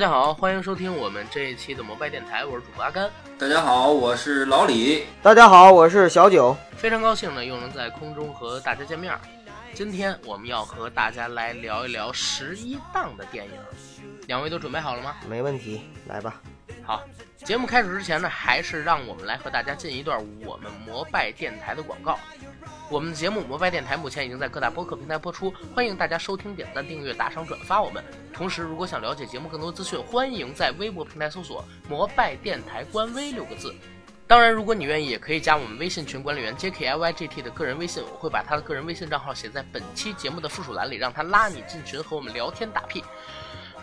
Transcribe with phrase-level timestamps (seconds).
[0.00, 3.10] 大家好，欢迎收听我们这一期的摩拜电台，我是主播阿甘。
[3.38, 5.04] 大家好，我是老李。
[5.22, 6.56] 大家好，我是小九。
[6.74, 9.14] 非常高兴呢，又能在空中和大家见面。
[9.74, 13.52] 今天我们要和大家来聊一聊十一档的电影，
[14.26, 15.16] 两位都准备好了吗？
[15.28, 16.40] 没问题，来吧。
[16.90, 17.04] 好，
[17.36, 22.18] 节目开始之前呢，还是让我们来和大家进一段我们摩拜电台的广告。
[22.90, 28.02] 我们的节目《摩拜电台》目前已经在各大播客平台播出，欢迎大家收听、点赞、订阅、打赏、转发我们。
[28.32, 33.72] 同时，如果想了解节目更多资讯，欢迎在微博平台搜索“摩拜电台官微”六个字。
[34.26, 43.04] 当然，如果你愿意，也可以加我们微信群管理员 JKIYGT 的个人微信，我会把他的个人微信账号写在本期节目的附属栏里，让他拉你进群和我们聊天打屁。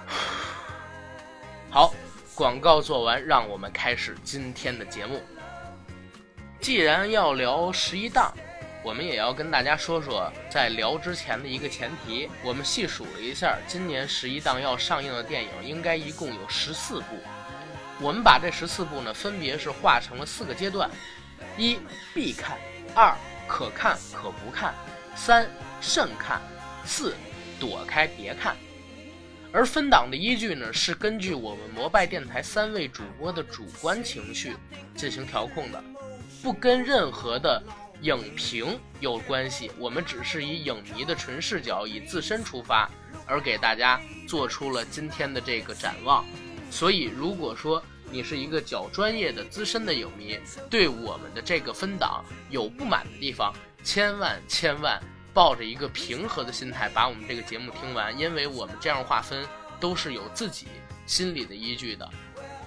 [1.71, 1.93] 好，
[2.37, 5.23] 广告做完，让我们开始今天的节目。
[6.61, 8.31] 既然要聊十一档。
[8.83, 12.29] 我们也要跟大家说说，在聊之前的一个前提。
[12.43, 17.17] 我们细数了一下，今年十一档要上映的电影，应该一共有十四部。
[17.99, 20.89] 我们把这十四部呢，分别是划成了四个阶段：
[21.57, 21.79] 一
[22.13, 22.55] 必看，
[22.93, 23.13] 二
[23.47, 24.73] 可看可不看，
[25.15, 25.49] 三
[25.81, 26.39] 慎看，
[26.85, 27.15] 四
[27.59, 28.55] 躲开别看。
[29.51, 34.55] 而分档的依据呢，是根据我们摩拜电台三位主播的主观情绪
[34.95, 35.83] 进行调控的，
[36.41, 37.61] 不跟任何的。
[38.01, 42.87] 影评有关系，我们只是以影迷的纯视角，以自身出发，
[43.25, 46.23] 而给大家做出了今天的这个展望。
[46.69, 50.39] 所以，如果说你是一个较专业的资深的影迷，
[50.69, 53.51] 对我们的这个分档有不满的地方，
[53.83, 55.01] 千万千万
[55.37, 59.45] 抱着一个平和的心态把我们这个节目听完，因为我们这样划分
[59.79, 60.65] 都是有自己
[61.05, 62.09] 心里的依据的。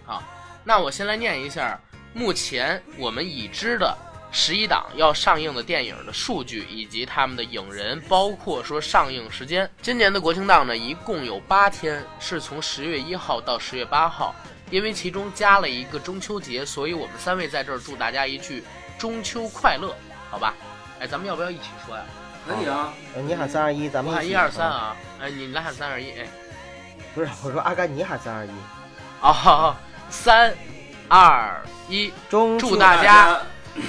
[0.04, 0.22] 好，
[0.62, 1.76] 那我先来念一下
[2.14, 3.92] 目前我们已知的。
[4.30, 9.68] 十一档要上映的电影的数据以及他们的影人，包括说上映时间。
[9.82, 14.32] 今年的国庆档呢，一共有八天，是从十月一号到十月八号。
[14.70, 18.62] 因为其中加了一个中秋节，所以我们三位在这儿祝大家一句
[18.96, 19.92] 中秋快乐，
[20.30, 20.54] 好吧？
[21.00, 22.04] 哎，咱们要不要一起说呀？
[22.56, 22.92] 可以啊。
[23.14, 24.96] 你喊三二一，咱们喊一二三啊！
[25.20, 26.26] 哎，你来喊三二一，哎，
[27.14, 28.50] 不是，我说阿甘，你喊三二一。
[29.20, 29.76] 哦，
[30.08, 30.54] 三
[31.08, 33.40] 二一，祝大家。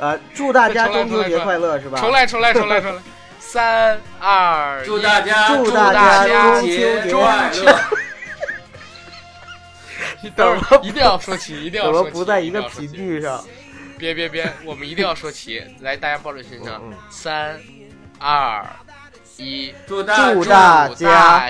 [0.00, 1.98] 呃，祝大家中秋节快乐，是吧？
[2.00, 3.00] 重来，重来，重来，重来！
[3.38, 7.78] 三二一，祝大家，祝大家中秋节快乐！
[10.20, 13.42] 你等会儿一定要说起，一定要说齐， 不在一个频率上。
[13.98, 15.62] 别别别，我们一定要说齐！
[15.80, 17.58] 来，大家抱着心上，三
[18.18, 18.64] 二。
[19.36, 20.32] 一祝大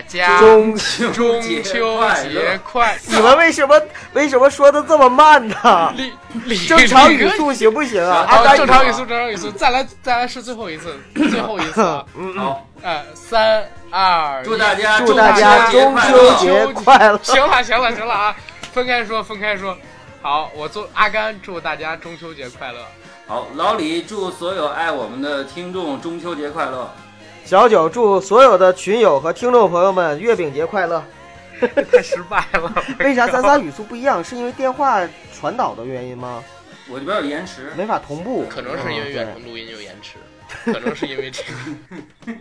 [0.06, 2.96] 家中秋中秋节快！
[3.06, 3.78] 你们为什么
[4.14, 5.94] 为什么说的这么慢呢？
[6.66, 8.26] 正常语速行不行啊？
[8.26, 11.82] 啊，正常语速，正常语速，再来再来试最后一次，最后一次。
[12.16, 17.20] 嗯好，哎，三二，祝大家祝大家中秋节快乐！
[17.22, 18.34] 行了行了行了啊，
[18.72, 19.76] 分开说分开说。
[20.24, 22.78] 好，我祝阿甘，祝大家中秋节快乐。
[23.26, 26.90] 好，老李祝所有爱我们的听众中秋节快乐。
[27.44, 31.04] 小九祝所有的群友和听众朋友们月饼节快乐。
[31.92, 34.24] 太失败了， 为啥咱仨语速不一样？
[34.24, 35.06] 是因为电话
[35.38, 36.42] 传导的原因吗？
[36.88, 38.46] 我这边有延迟，没法同步。
[38.48, 40.16] 可能是因为远程录音有延迟，
[40.72, 42.32] 可能是因为这个。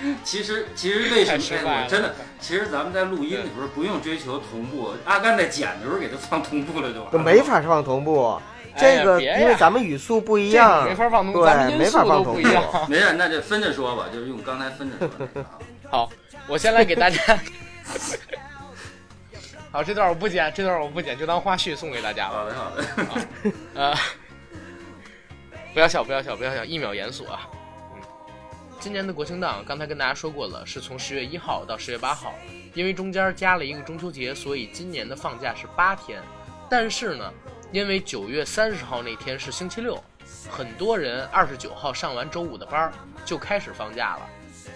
[0.24, 1.86] 其实其实为什么？
[1.88, 4.92] 真的，其实咱们在录音的时候不用追求同步。
[5.04, 7.18] 阿甘在剪的时候给他放同步了就完了。
[7.18, 8.40] 没法放同步。
[8.78, 12.62] 这个因为咱们语速不一样，没法放同，对，没法放同，不一样。
[12.88, 15.44] 没事，那就分着说吧，就是用刚才分着说。
[15.90, 16.08] 好，
[16.46, 17.18] 我先来给大家。
[19.72, 22.54] 好，这段我不剪，这段我不剪，就当花絮送给大家了。
[22.54, 23.26] 好的，好的。
[23.74, 23.94] 呃，
[25.74, 27.40] 不要笑，不要笑，不要笑，一秒严肃啊。
[28.80, 32.34] 今年的国庆档，刚才跟大家说过了，是从十月一号到十月八号，
[32.74, 36.20] 因为中间加了一个中秋节，所以今年的放假是八天。
[36.68, 37.32] 但是呢。
[37.72, 39.96] 因为九月三十号那天是星期六，
[40.50, 42.92] 很多人二十九号上完周五的班儿
[43.24, 44.28] 就开始放假了，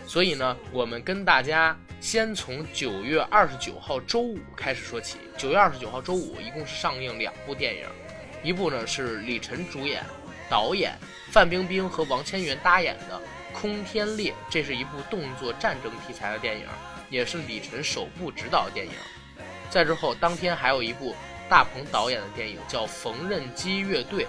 [0.07, 5.19] 所以呢，我们跟大家先从九月二十九号周五开始说起。
[5.37, 7.85] 九月二十九号周五一共是上映两部电影，
[8.45, 10.01] 一部呢是李晨主演、
[10.49, 10.97] 导演，
[11.33, 13.17] 范冰冰和王千源搭演的
[13.65, 16.67] 《冲天猎》，这是一部动作战争题材的电影，
[17.09, 18.93] 也是李晨首部执导的电影。
[19.71, 21.15] 再之后，当天还有一部。
[21.47, 24.25] 大鹏导演的电影叫《缝纫机乐队》，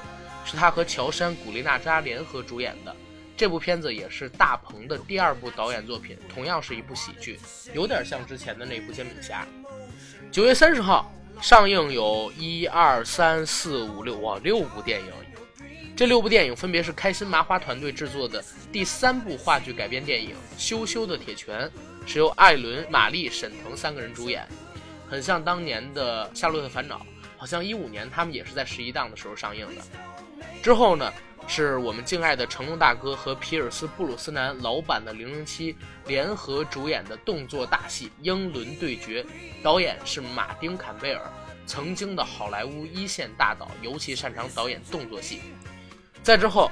[0.45, 2.93] 是他和乔杉、古力娜扎联合主演的。
[3.37, 7.39] 这部片子也是大鹏的第二部导演作品，同样是一部喜剧，
[7.73, 9.47] 有点像之前的那部《煎饼侠》。
[10.31, 11.09] 九月三十号
[11.41, 15.11] 上映，有一二三四五六哇六部电影，
[15.95, 21.61] 这六部电影分别是开心麻花团队制作的第三部话剧改编电影《羞羞的铁拳》，
[22.05, 24.45] 是由艾伦、玛丽、沈腾三个人主演，
[25.07, 26.97] 很像当年的《夏洛特烦恼》，
[27.37, 29.81] 好像一五年他们也是在十一档的时候上映的。
[30.61, 31.09] 之后呢，
[31.47, 35.73] 是我们敬爱的成龙大哥和皮尔斯·布鲁斯南老版的《零零七》
[36.07, 39.23] 联合主演的动作大戏《英伦对决》，
[39.63, 41.21] 导演是马丁·坎贝尔，
[41.65, 45.39] 曾经的好莱坞一线大导，尤其擅长导演动作戏。
[46.25, 46.71] 再之后，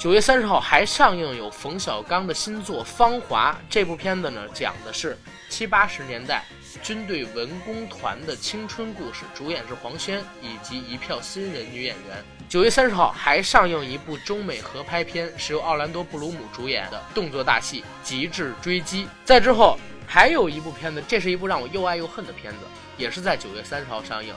[0.00, 3.52] 九月三十号还上映有冯小刚的新作《芳华》。
[3.70, 5.16] 这部片子呢，讲的是
[5.48, 6.42] 七八十年代
[6.82, 12.24] 军队文工团的青春故事，主演是黄轩以及一票新人女演员。
[12.48, 19.04] 九月三十号还上映一部中美合拍片，是由奥兰多·布鲁姆主演的动作大戏《极致追击》。
[19.24, 22.58] 再之后还有一部片子，这是一部让我又爱又恨的片子，
[22.98, 24.34] 也是在九月三十号上映。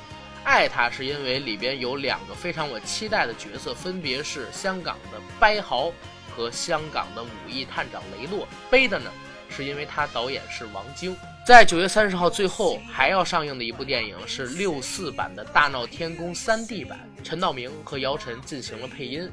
[0.48, 5.92] 爱它是因为里边有两个非常我期待的角色，分别是香港的掰豪
[6.34, 8.48] 和香港的武艺探长雷洛。
[8.72, 9.12] 悲的呢，
[9.50, 11.14] 是因为他导演是王晶。
[11.46, 19.30] 在九月三十号最后还要上映的一部电影是 六四版的《大闹天宫》三 D 版，陈道明和姚晨进行了配音。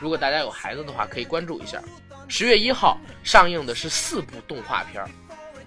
[0.00, 1.78] 如果大家有孩子的话，可以关注一下。
[2.26, 5.04] 十月一号上映的是四部动画片：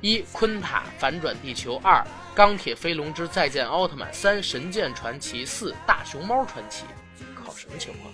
[0.02, 2.06] 一《昆塔反转地球》，二。
[2.34, 6.86] 《钢铁飞龙之再见奥特曼》三《神剑传奇》四《大熊猫传奇》，
[7.36, 8.12] 靠什么情况？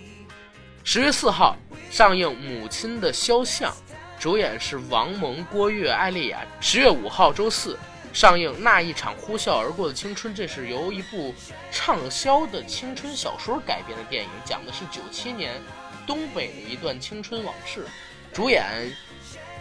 [0.82, 1.56] 十月四号
[1.90, 3.72] 上映《母亲的肖像》，
[4.18, 6.44] 主演是王蒙、郭跃、艾丽亚。
[6.60, 7.78] 十月五号周四
[8.12, 11.32] 上映《那一场呼啸而过的青春》，这是由一部
[11.70, 15.62] 畅销的青春小说改编的电影，讲的是九七年
[16.06, 17.86] 东北的一段青春往事。
[18.32, 18.92] 主演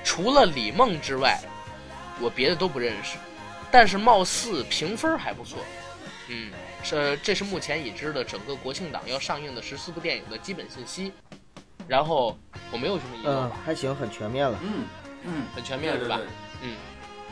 [0.04, 1.40] 除了李梦之外，
[2.20, 3.18] 我别的都不认识。
[3.70, 5.60] 但是貌似评分还不错，
[6.30, 6.52] 嗯，
[6.84, 11.12] 是这是目前已知的整个国庆档要上映的十四部电影的基本信息。
[11.88, 12.38] 然后
[12.72, 13.58] 我没有什么疑问吧？
[13.66, 14.60] 还行，很全面了。
[14.64, 14.86] 嗯
[15.24, 16.20] 嗯，很全面是吧？
[16.62, 16.76] 嗯，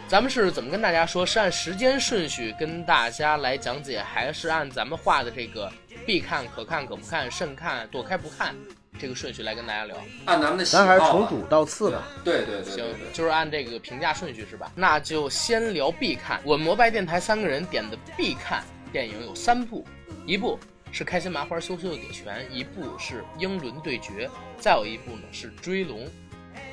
[0.07, 1.25] 咱们是怎么跟大家说？
[1.25, 5.71] 是按时间顺序跟大家来讲解，还是按咱们画的这个
[6.05, 8.55] 必看、可看、可不看、慎看、躲开不看？
[8.99, 9.95] 这个顺序来跟大家聊，
[10.25, 12.03] 按咱们的咱还是从主到次吧。
[12.23, 14.71] 对对对，行，就是按这个评价顺序是吧？
[14.75, 16.39] 那就先聊必看。
[16.43, 19.85] 我们摩拜电台三个人点的必看电影有三部，
[20.25, 20.59] 一部
[20.91, 26.07] 是开心麻花羞羞的铁拳，一部是英伦对决，再有一部呢是追龙。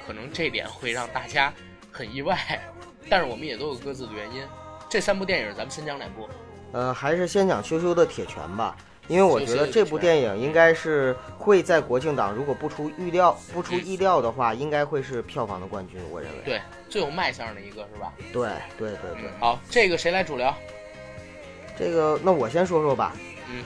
[0.07, 1.53] 可能这点会让大家
[1.91, 2.61] 很意外，
[3.09, 4.43] 但是我们也都有各自的原因。
[4.89, 6.29] 这三部电影咱们先讲哪部？
[6.73, 8.77] 呃，还是先讲羞羞的铁拳吧。
[9.09, 16.01] 因为我觉得这部电影应该是会在国庆档，如果不出预料、不出意料的话，应该会是票房的冠军。
[16.11, 18.13] 我认为对最有卖相的一个是吧？
[18.33, 19.31] 对对对对。
[19.41, 20.55] 好，这个谁来主聊？
[21.79, 23.13] 这个那我先说说吧。
[23.51, 23.65] 嗯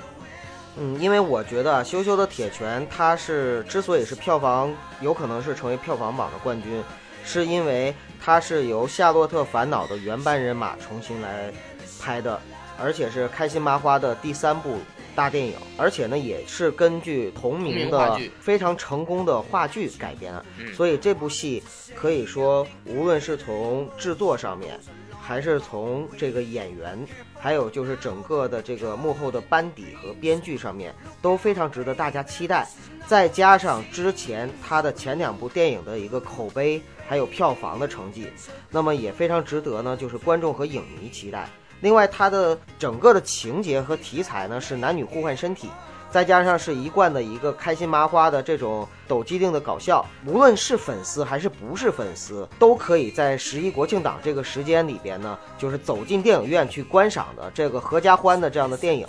[0.79, 6.83] 嗯，因为我觉得《羞羞的铁拳》它是之所以是票房有可能是成为票房榜的冠军，
[7.25, 11.52] 是因为它是由《夏洛特烦恼》的原班人马重新来
[12.00, 12.40] 拍的，
[12.78, 14.78] 而且是开心麻花的第三部。
[15.16, 20.32] 大电影，而且呢，也是根据同名的非常成功的话剧改编，
[20.75, 21.62] 所以这部戏
[21.94, 24.78] 可以说，无论是从制作上面，
[25.20, 27.04] 还是从这个演员，
[27.40, 32.68] 还有就是整个的这个幕后的班底和编剧上面，都非常值得大家期待。
[33.06, 38.28] 再加上之前他的前两部电影的一个口碑，还有票房的成绩，
[38.70, 41.49] 那么也非常值得呢，就是观众和影迷期待。
[41.80, 45.68] 另外，它的整个的情节和题材呢是男女互换身体，
[46.11, 59.06] 再加上是一贯的一个开心麻花的这种抖机灵的搞笑，无论是粉丝还是不是粉丝，都可以在十一国庆档这个时间里边呢，就是走进电影院去观赏的这个合家欢的这样的电影。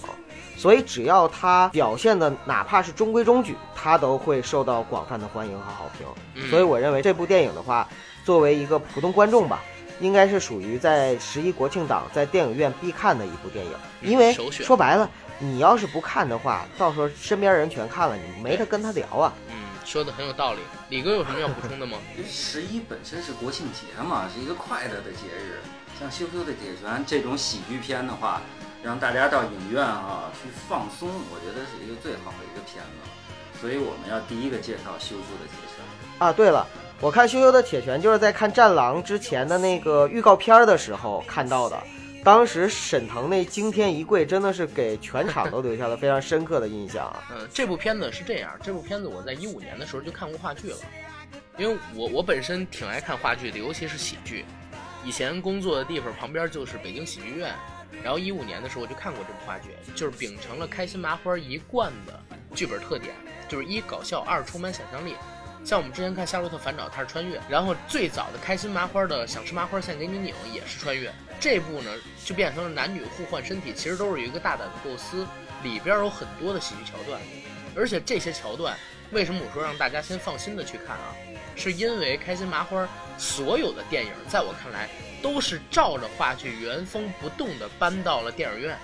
[0.57, 6.49] 所以，只要它表现的哪怕是中规中矩，它都会受到广泛的欢迎和好评。
[6.49, 7.87] 所以，我认为这部电影的话，
[8.25, 9.61] 作为一个普通观众吧。
[9.99, 19.33] 应该是属于在十一国庆档在电影院必看的一部电影，因为说白了，你要是不看的话，到时候身边人全看了，你没得跟他聊啊。
[19.49, 20.59] 嗯，说的很有道理。
[20.89, 21.97] 李哥有什么要补充的吗？
[22.29, 25.59] 十一本身是国庆节嘛，是一个快乐的节日。
[25.99, 28.39] 像《羞羞的铁拳》这种喜剧片的话，
[28.83, 33.59] 让大家到影院啊去放松，我觉得是一个最好的一个片子。
[33.59, 35.83] 所以我们要第一个介绍《羞羞的铁拳》
[36.23, 36.31] 啊。
[36.31, 36.67] 对了。
[36.99, 41.79] 我看《羞羞的铁拳》就是在看《战狼》之前的那个预告片的时候看到的，
[42.23, 47.15] 当时沈腾那惊天一跪真的是给全场都留下了非常深刻的印象。
[47.31, 50.77] 嗯，这部片子是这样，这部片子我在一五年的时候就看过话剧了，
[51.59, 54.43] 因为我我本身挺爱看话剧的，尤其是喜剧。
[55.05, 57.53] 以前工作的地方旁边就是北京喜剧院，
[58.03, 62.19] 然后一五年的时候我就看过这部话剧，就是秉承了开心麻花一贯的
[62.55, 63.13] 剧本特点。
[63.47, 65.13] 就是一搞笑，二充满想象力。
[65.67, 71.13] 像我们之前看《夏洛特烦恼》，它是穿越，然后最早的开心麻花的《想吃麻花现给你拧》也是穿越。
[71.41, 71.91] 这部呢
[72.23, 75.27] 就变成了男女互换身体，其实都是有一个大胆的构思，
[75.63, 77.19] 里边有很多的喜剧桥段，
[77.75, 78.77] 而且这些桥段
[79.11, 81.13] 为什么我说让大家先放心的去看啊？
[81.57, 84.87] 是因为开心麻花所有的电影，在我看来
[85.21, 88.77] 都是照着话剧原封不动的搬到了电影院，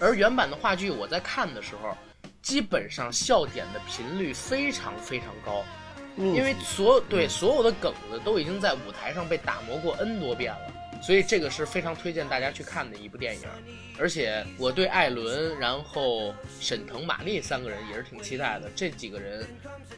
[0.00, 1.96] 而原版的话剧我在看的时候，
[2.42, 5.64] 基本上笑点的频率非常非常高。
[6.18, 10.74] 因为所有对所有的梗子都已经在舞台上被打磨过 N 多遍了。
[11.00, 13.42] 所以这个是非常推荐大家去看的一部电影，
[14.00, 18.68] 而且我对艾伦、然后沈腾、马丽三个人也是挺期待的。
[18.74, 19.46] 这几个人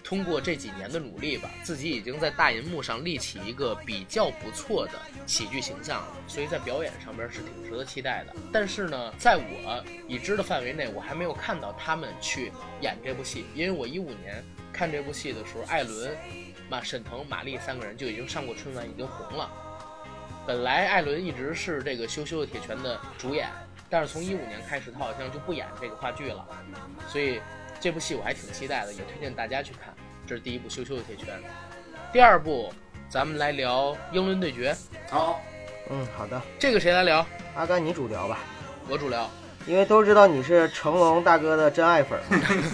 [0.04, 4.92] 通过这几年的努力吧，自己已经在大银幕上立起一个比较不错的
[5.26, 8.36] 喜剧形象了，所以在表演上边是挺值得期待的。
[8.52, 14.44] 但是呢，在我已知的范围内，我还没有看到他们去演这部戏，因为我一五年
[14.80, 16.16] 看这部戏的时候，艾伦、
[16.70, 19.50] 马沈腾、马丽三个人就已经上过春晚，已经红了。
[20.46, 23.50] 本来艾伦一直是这个《羞羞的铁拳》的主演，
[23.90, 26.46] 但是从一五年开始，他好像就不演这个话剧了，
[27.06, 27.42] 所以
[27.78, 29.92] 这部戏我还挺期待的，也推荐大家去看。
[30.26, 31.38] 这是第一部《羞羞的铁拳》，
[32.10, 32.72] 第二部
[33.10, 34.72] 咱们来聊《英伦对决》。
[35.10, 35.42] 好，
[35.90, 36.40] 嗯，好的。
[36.58, 37.26] 这个谁来聊？
[37.54, 38.38] 阿甘，你主聊吧。
[38.88, 39.30] 我主聊，
[39.66, 42.18] 因为都知道你是成龙大哥的真爱粉。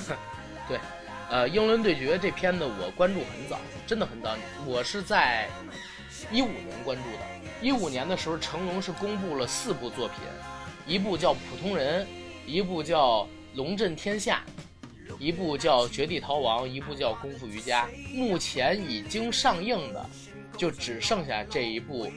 [0.69, 0.79] 对，
[1.28, 5.49] 呃，《英伦对决》这片子我关注很早，真的很早，我是在
[6.30, 7.18] 一五年关注的。
[7.61, 10.18] 一五年的时候，成龙是公布了四部作品，
[10.87, 12.04] 一部叫《普通人》，
[12.47, 13.23] 一部叫
[13.54, 14.45] 《龙震天下》，
[15.18, 17.87] 一部叫《绝地逃亡》，一部叫《功夫瑜伽》。
[18.14, 20.06] 目前已经上映的，
[20.56, 22.09] 就只剩下这一部，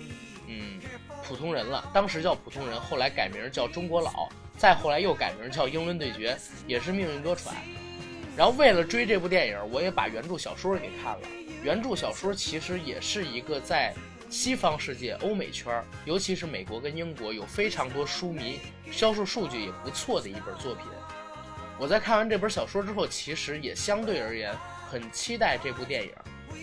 [0.47, 0.79] 嗯，
[1.27, 1.83] 《普通人》了。
[1.91, 4.11] 当时叫《普通人》，后来改名叫《中国佬》，
[4.55, 6.35] 再后来又改名叫《英伦对决》，
[6.67, 7.53] 也是命运多舛。
[8.39, 11.27] 然后为了追这部电影，我也把原著小说给看了。
[11.61, 13.93] 原著小说其实也是一个在。
[14.29, 18.59] 西方世界、欧美圈，尤其是美国跟英国，有非常多书迷，
[18.91, 20.83] 销售数据也不错的一本作品。
[21.79, 24.55] 我在看完这本小说之后，其实也相对而言
[24.87, 26.11] 很期待这部电影。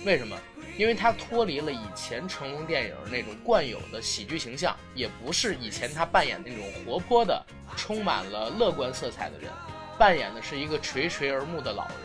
[0.04, 0.38] 为什么？
[0.78, 7.45] 因为它脱离了以前成龙电影那种惯有的喜剧形象，也不是以前他扮演那种活泼的、
[7.76, 9.50] 充满了乐观色彩的人，
[9.98, 11.96] 扮演的是一个垂垂而暮的老人。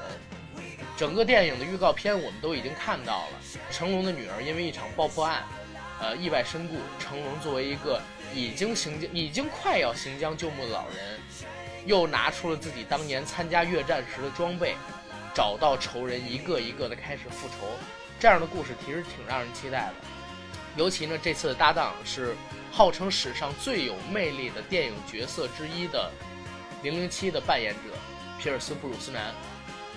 [0.98, 3.40] 整个电影的预告片我们都已经看到了，
[3.72, 5.44] 成龙的女儿因为一场爆破案，
[6.00, 6.78] 呃，意外身故。
[7.00, 8.00] 成龙作为一个
[8.36, 11.20] 已经行将、已经快要行将就木的老人，
[11.86, 14.76] 又拿出了自己当年参加越战时的装备，
[15.34, 17.68] 找到仇人，一个一个的开始复仇。
[18.20, 19.94] 这样的故事其实挺让人期待的。
[20.76, 22.36] 尤其呢，这次的搭档是
[22.72, 26.12] 号称史上最有魅力的电影角色之一的
[26.84, 27.80] 007的扮演者
[28.40, 29.34] 皮尔斯·布鲁斯南。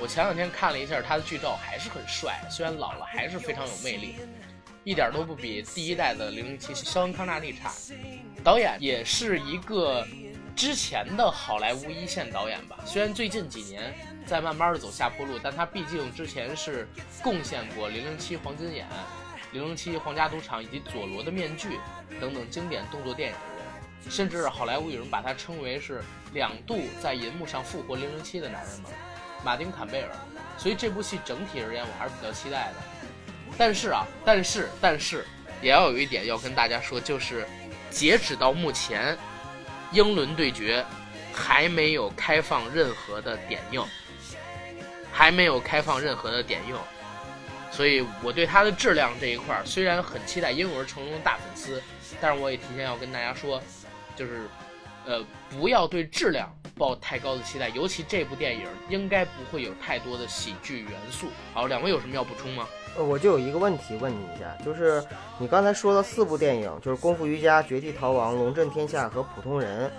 [0.00, 4.17] 我前两天看了一下他的剧照，还是很帅，虽然老了还是非常有魅力，
[4.83, 7.73] 一点都不比第一代的零零七肖恩康纳利差。
[8.43, 10.07] 导演也是一个
[10.57, 13.95] 之前的好莱坞一线导演吧，虽然最近几年
[14.26, 16.88] 在慢慢的走下坡路，但他毕竟之前是
[17.23, 18.87] 贡献过零零七黄金眼、
[19.53, 21.79] 零零七皇家赌场以及佐罗的面具
[22.21, 23.62] 等等经典动作电影的
[24.05, 26.03] 人，甚至好莱坞有人把他称为是
[26.35, 28.91] 两度在银幕上复活零零七的男人嘛。
[29.43, 30.09] 马丁·坎贝尔，
[30.57, 32.75] 所以这部戏整体而言我还是比较期待的。
[33.59, 35.26] 但是啊，但是但是
[35.61, 37.47] 也要有一点要跟大家说，就是
[37.91, 39.17] 截止到目前，
[39.93, 40.83] 英伦对决
[41.31, 43.85] 还没有开放任何的点映，
[45.12, 46.75] 还没有开放任何的点映。
[47.71, 51.83] 所以我对它的质量这一块虽然很期待，因为我是成龙的大粉丝，
[52.19, 53.62] 但是我也提前要跟大家说，
[54.17, 54.49] 就是。
[55.07, 55.23] 呃，
[55.58, 61.28] 不要对质量抱太高的期待，尤其这部电影应该不会有太多的喜剧元素。
[61.52, 62.66] 好，两位有什么要补充吗？
[62.96, 65.02] 呃，我就有一个问题问你一下，就是
[65.38, 69.90] 你刚才说的四部电影，就是《功夫瑜伽》《绝地逃亡》《龙震天下》和《普通人》，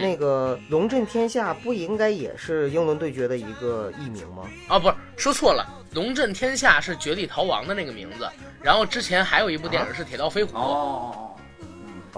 [0.00, 4.48] 那个《龙震天下》不应该也是英伦对决的一个艺名吗？
[4.68, 5.66] 啊，不是，说错了，
[5.96, 8.28] 《龙震天下》是《绝地逃亡》的那个名字，
[8.62, 10.56] 然后之前还有一部电影是《铁道飞虎》。
[10.60, 11.33] 哦。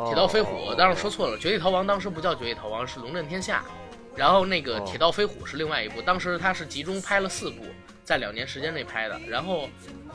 [0.04, 3.64] 铁道飞虎，当时说错了，绝地逃亡当时不叫绝地逃亡，是龙震天下。
[4.14, 7.64] 然后那个铁道飞虎是另外一部，当时他是集中拍了四部，
[8.04, 9.18] 在两年时间内拍的。
[9.28, 9.68] 然后，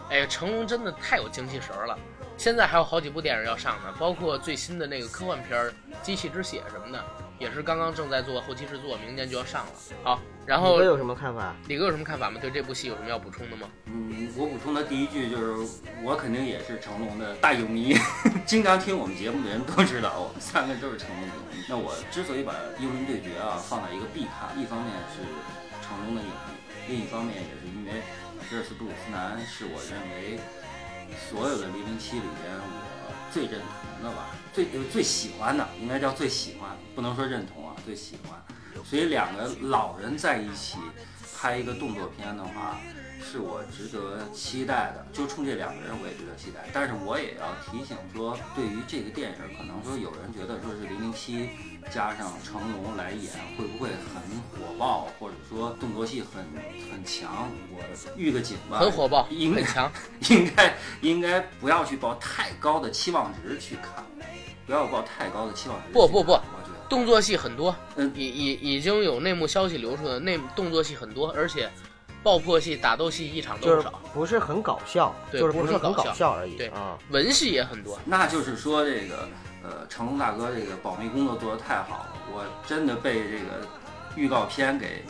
[0.09, 1.97] 哎，成龙真的太有精气神了。
[2.37, 5.65] 现在还有好几部电影要上呢，包括最新的那个科幻片
[6.01, 7.03] 《机器之血》什么的，
[7.41, 9.71] 也是刚刚正在做后期制作，明年就要上了。
[10.03, 10.19] 好。
[10.45, 11.55] 然后李哥有什么看法？
[11.67, 12.39] 李哥有什么看法吗？
[12.39, 13.67] 对这部戏有什么要补充的吗？
[13.85, 17.95] 嗯，我补充的第一句就是，我肯定也是成龙的大影迷，
[18.45, 21.65] 经常听我们节目的人都知道，我们三个都是成龙影迷。
[21.67, 25.21] 那我之所以把《英伦对决》啊放在一个必看，一方面是
[25.81, 26.53] 成龙的影迷，
[26.89, 28.01] 另一方面也是因为
[28.45, 30.39] 皮尔斯布鲁斯南是我认为
[31.29, 32.49] 所有的零零七里边
[33.05, 33.69] 我最认同
[34.01, 38.41] 的吧，最最喜欢的，应该叫最喜欢，不能说认同啊，最喜欢。
[38.83, 40.77] 所以两个老人在一起
[41.37, 42.79] 拍一个动作片的话，
[43.21, 45.05] 是我值得期待的。
[45.13, 46.67] 就冲这两个人，我也值得期待。
[46.73, 51.49] 但是我也要提醒说，对于这个电影，可能说有人觉得说是零零七
[51.89, 56.43] 加上成龙来演，会不会很火爆，或者说动作戏很
[56.91, 57.49] 很强？
[57.71, 57.81] 我
[58.17, 59.91] 预个警吧，很火爆，应该强。
[60.29, 64.03] 应该应该不要去抱太高的期望值去看，
[64.65, 65.93] 不要抱太高的期望值。
[65.93, 71.69] 不不不我觉得动作戏很多，嗯已已已经有内幕消息流出的，内动作戏很多，而且
[72.23, 76.97] 爆破戏、打斗戏一场都就是不少，不是很搞笑，对就是不是很搞笑而已对啊。
[77.09, 77.99] 文戏也很多。
[78.05, 79.27] 那就是说这个
[79.63, 83.67] 呃成龙大哥这个保密工作做得太好了，我真的被这个
[84.15, 85.03] 预告片给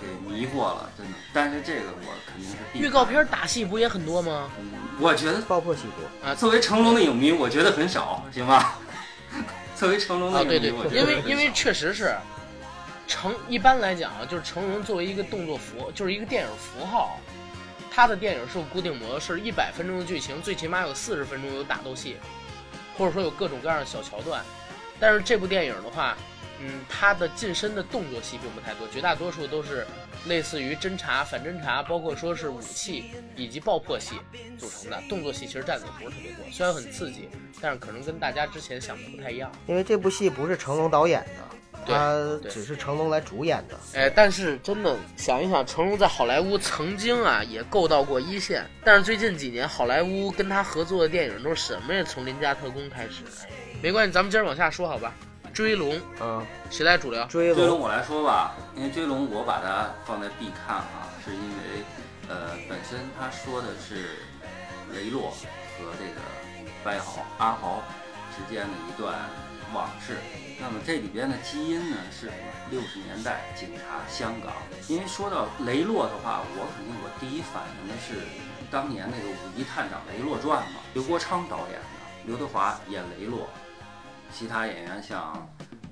[0.00, 1.12] 给迷惑了，真的。
[1.32, 4.50] 但是这个我肯定是预告片打戏不也很多吗？
[4.58, 8.76] 嗯我觉得爆破戏多啊，作为成龙的影迷，我觉得很少，行吧？
[9.76, 12.16] 作为成龙的啊，影迷，对对我觉，得因为因为确实是
[13.08, 17.18] 成一般来讲啊，就是成龙作为一个动作符，就是一个电影符号，
[17.90, 22.18] 他的电影是有固定模式，一百分钟的剧情，最起码有四十分钟有打斗戏，
[22.96, 24.44] 或者说有各种各样的小桥段。
[25.00, 26.16] 但是这部电影的话，
[26.60, 29.86] 嗯，他的近身的动作戏并不太多，绝大多数都是
[30.26, 34.16] 类似于侦查、反侦查，包括说是武器以及爆破戏
[34.58, 35.02] 组成的。
[35.08, 37.28] 动作戏其实占的不是特别多，虽然很刺激，
[37.60, 39.50] 但是可能跟大家之前想的不太一样。
[39.66, 41.47] 因为这部戏不是成龙导演的，
[41.86, 43.78] 他只是成龙来主演的。
[43.94, 52.02] 哎，但是真的想一想，成龙在好莱坞曾经啊也够到过一线，但是最近几年好莱坞跟他合作的电影都是什么呀？
[52.06, 53.50] 从《邻家特工》开始，哎
[53.82, 55.14] 没关系，咱们接着往下说好吧。
[55.54, 57.24] 追龙嗯，谁来主聊？
[57.26, 61.82] 追龙追龙我来说吧，因为追龙我把它放在必看啊，是因为
[62.28, 64.10] 呃本身他说的是
[64.92, 66.20] 雷洛和这个
[66.84, 67.82] 白豪阿豪
[68.36, 69.14] 之间的一段
[69.72, 70.16] 往事。
[70.60, 72.32] 那么这里边的基因呢是什么？
[72.70, 74.52] 六十年代警察香港。
[74.88, 78.26] 因为说到雷洛的话，我肯定我第一反应的是
[78.70, 81.86] 当年那个《五一探长雷洛传》嘛，刘国昌导演的，
[82.26, 83.48] 刘德华演雷洛，
[84.32, 85.48] 其他演员像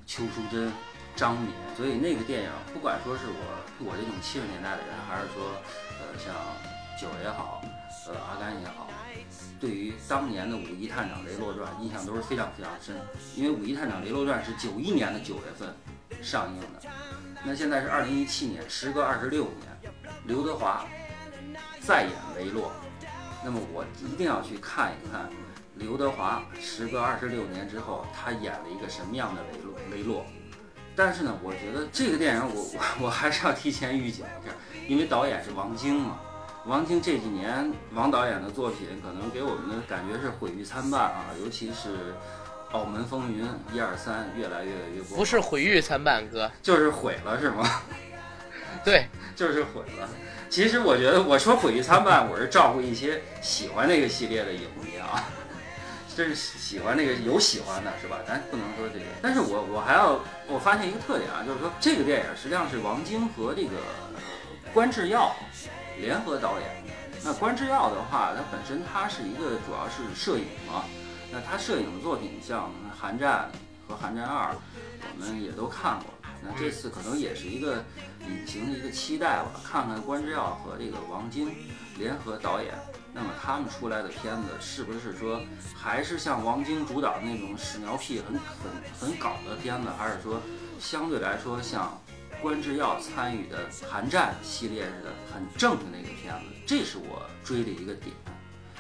[0.07, 0.72] 邱淑贞、
[1.14, 5.55] 张敏，所以那个电影不管说是我我这种七十年代的人，还是说
[6.02, 6.35] 呃像
[7.00, 7.62] 九也好，
[8.09, 8.86] 呃阿甘也好，
[9.58, 12.94] 对于当年的《五一探长雷洛传》印象都是非常非常深，
[13.34, 15.74] 因为《五一探长雷洛传》是九一年的九月份
[16.22, 16.90] 上映的，
[17.44, 19.94] 那现在是二零一七年，时隔二十六年，
[20.26, 20.86] 刘德华
[21.80, 22.70] 再演雷洛，
[23.44, 25.28] 那么我一定要去看一看
[25.76, 30.26] 刘德华时隔二十六年之后，他演了一个什么样的雷洛雷洛。
[30.94, 34.54] 但是呢，我觉得这个电影我我我还是要提前预警一下，
[34.88, 36.20] 因为导演是王晶嘛。
[36.66, 41.88] 王晶这几年王导演的作品，可能给我们的感觉是毁誉参半啊，尤其是
[42.72, 47.64] 《澳门风云》一二三，越来越越不不是毁誉参半，哥，就是毁了是吗？
[48.85, 50.09] 对，就是毁了。
[50.50, 55.22] 其实我觉得我说毁誉参半，我是照顾一些喜欢那个系列的影迷啊，
[56.16, 58.18] 真是喜欢那个有喜欢的是吧？
[58.26, 59.05] 咱不能说这个。
[59.22, 63.76] 但是我我还要我发现一个特点啊，就是说这个电影实际上是王晶和这个
[64.14, 64.20] 呃
[64.74, 65.35] 关智耀
[66.00, 66.92] 联合导演的。
[67.24, 70.85] 那关之耀的话，他本身他是一个主要是摄影嘛，
[71.32, 73.50] 那他摄影的作品像《寒战》
[73.88, 74.52] 和《寒战二》，
[75.18, 76.06] 我们也都看过。
[76.42, 77.82] 那这次可能也是一个
[78.28, 81.50] 隐形的一个期待吧，看看关之耀和这个王晶
[81.98, 82.72] 联合导演，
[83.12, 85.40] 那么他们出来的片子是不是说
[85.74, 90.40] 还是像王晶主导的那种屎尿屁很很很搞的片子，还是说
[90.78, 91.98] 相对来说像
[92.46, 93.59] 关之耀参与的
[93.90, 96.44] 《寒战》系列似的很正的那个片子？
[96.64, 98.14] 这是我追的一个点。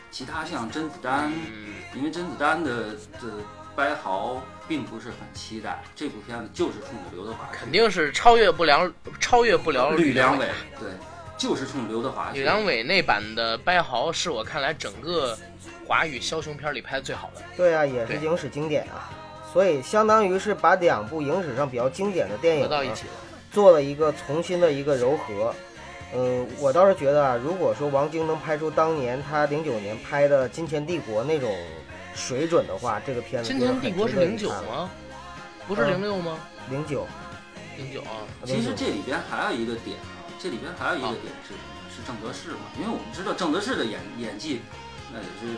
[0.08, 3.42] 其他像甄子丹，嗯，因为甄子丹的的
[3.74, 10.46] 掰豪并不是很期待这部片子，就是冲着刘德华，肯定是超越不了，超越不了吕良伟，
[10.78, 10.90] 对，
[11.36, 12.30] 就是冲刘德华。
[12.30, 15.36] 吕良伟那版的掰豪是我看来整个
[15.84, 17.42] 华语枭雄片里拍的最好的。
[17.56, 19.10] 对啊，也是影史经典啊，
[19.52, 23.12] 所以相当于是把两部影史上比较经典的电影合到一起了。
[23.56, 25.54] 做了一个重新的一个糅合。
[26.14, 31.56] 嗯，我倒是觉得啊，如果说王晶能拍出当年他零九年拍的《金钱帝国》那种
[32.14, 34.50] 水准的话，这个片子金钱帝国是零九？
[34.50, 34.90] 吗？
[35.66, 36.38] 不是嗯零六吗？
[36.68, 37.06] 零九，
[37.78, 41.58] 零九啊，其实这里边还有一个点啊，这里边还有一个点是什么？
[41.88, 42.68] 是郑则仕嘛？
[42.78, 44.60] 因为我们知道郑则仕的演演技，
[45.10, 45.56] 那也是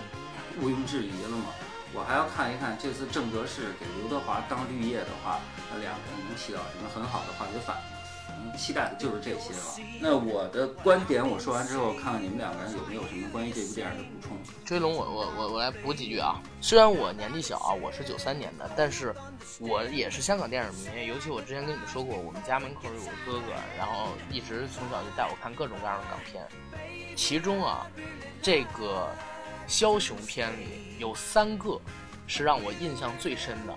[0.63, 1.47] 毋庸置疑了嘛。
[1.95, 7.99] 我还要看一看这次郑则仕给刘德华当绿叶的话，那两个人能起到什么很好的化学反应。
[8.45, 9.99] 能期待的就是这些了。
[10.01, 14.39] 那我的观点我说完之后，看看你们两个人有没有什么关于这部电影的补充。
[14.65, 16.41] 追龙我我我我来补几句啊。
[16.61, 19.13] 虽然我年纪小啊，我是九三年的，但是
[19.59, 21.07] 我也是香港电影迷。
[21.09, 26.47] 尤其我之前跟你们说过，我们家门口有个哥哥，然后一直从小就带我看各种各样的港片。
[27.17, 27.89] 其中啊，
[28.41, 29.09] 这个
[29.69, 31.79] 枭雄片里有三个
[32.27, 33.77] 是让我印象最深的，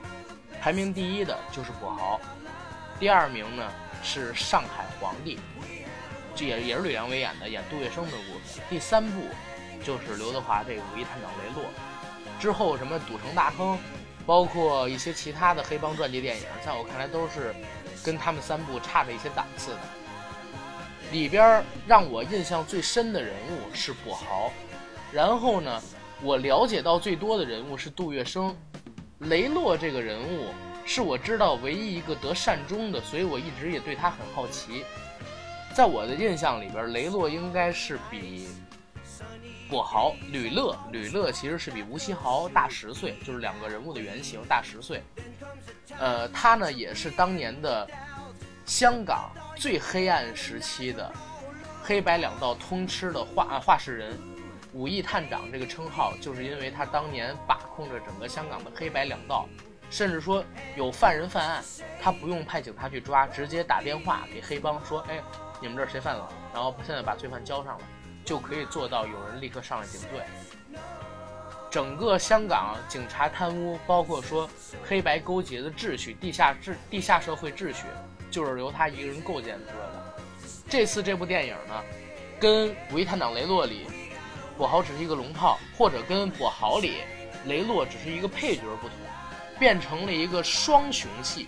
[0.62, 2.20] 排名第一的就是跛豪，
[2.98, 3.70] 第二名呢
[4.02, 5.38] 是上海皇帝，
[6.34, 8.62] 这也也是吕良伟演的，演杜月笙的故事。
[8.70, 9.22] 第三部
[9.84, 11.66] 就是刘德华这个《五一探长雷洛》，
[12.42, 13.76] 之后什么《赌城大亨》，
[14.26, 17.54] 包括一些其他的黑帮传记电影，在我看来都是
[18.02, 19.80] 跟他们三部差着一些档次的。
[21.12, 24.50] 里边让我印象最深的人物是跛豪，
[25.12, 25.82] 然后呢，
[26.22, 28.54] 我了解到最多的人物是杜月笙，
[29.20, 30.54] 雷洛这个人物
[30.86, 34.86] 是我知道唯一一个得善终的，所以我一直也对他很好奇。
[35.74, 38.48] 在我的印象里边，雷洛应该是比
[39.70, 45.02] 跛豪吕乐，吕乐其实是比吴锡豪大十岁，就是两个人物的原型大十岁。
[45.98, 47.88] 呃，他呢也是当年的
[48.66, 49.32] 香港。
[49.54, 51.12] 最黑暗时期的
[51.84, 54.20] 黑白两道通吃的画画事人，
[54.74, 59.48] 武义探长这个称号，就是因为他当年把控着整个香港的黑白两道，
[59.90, 60.44] 甚至说
[60.76, 61.64] 有犯人犯案，
[62.02, 65.22] 他不用派警察去抓，直接打电话给黑帮说：“哎，
[65.62, 66.32] 你们这儿谁犯了？
[66.54, 67.86] 然后现在把罪犯交上来，
[68.24, 70.22] 就可以做到有人立刻上来顶罪。”
[71.70, 74.50] 整个香港警察贪污，包括说
[74.84, 77.86] 黑白勾结的秩序，地下秩地下社会秩序。
[78.30, 80.16] 就是由他一个人构建出来的。
[80.70, 81.84] 这次这部电影呢，
[82.40, 83.88] 跟《武义探长雷洛》里，
[84.62, 86.98] 跛豪只是一个龙套，或者跟跛豪里
[87.46, 88.96] 雷洛只是一个配角不同，
[89.58, 91.48] 变成了一个双雄戏，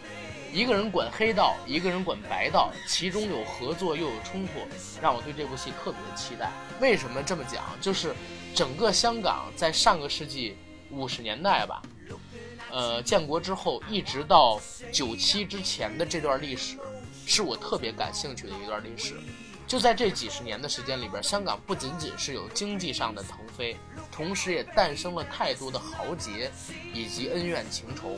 [0.52, 4.67] 一个人管黑道，一个人管白道，其中有合作又有冲突，
[4.99, 6.49] 让我对这部戏特别的期待。
[6.82, 7.63] 为什么这么讲？
[7.80, 8.15] 就是
[8.56, 10.58] 整个香港在上个世纪
[10.89, 11.84] 五十年代吧。
[12.71, 14.60] 呃，建国之后一直到
[14.91, 16.80] 九七之前的这段历史，
[17.28, 19.13] 是我特别感兴趣的一段历史。
[19.67, 23.78] 就在这几十年的时间里边，香港不仅仅是有经济上的腾飞，
[24.12, 26.52] 同时也诞生了太多的豪杰
[26.93, 28.17] 以及恩怨情仇。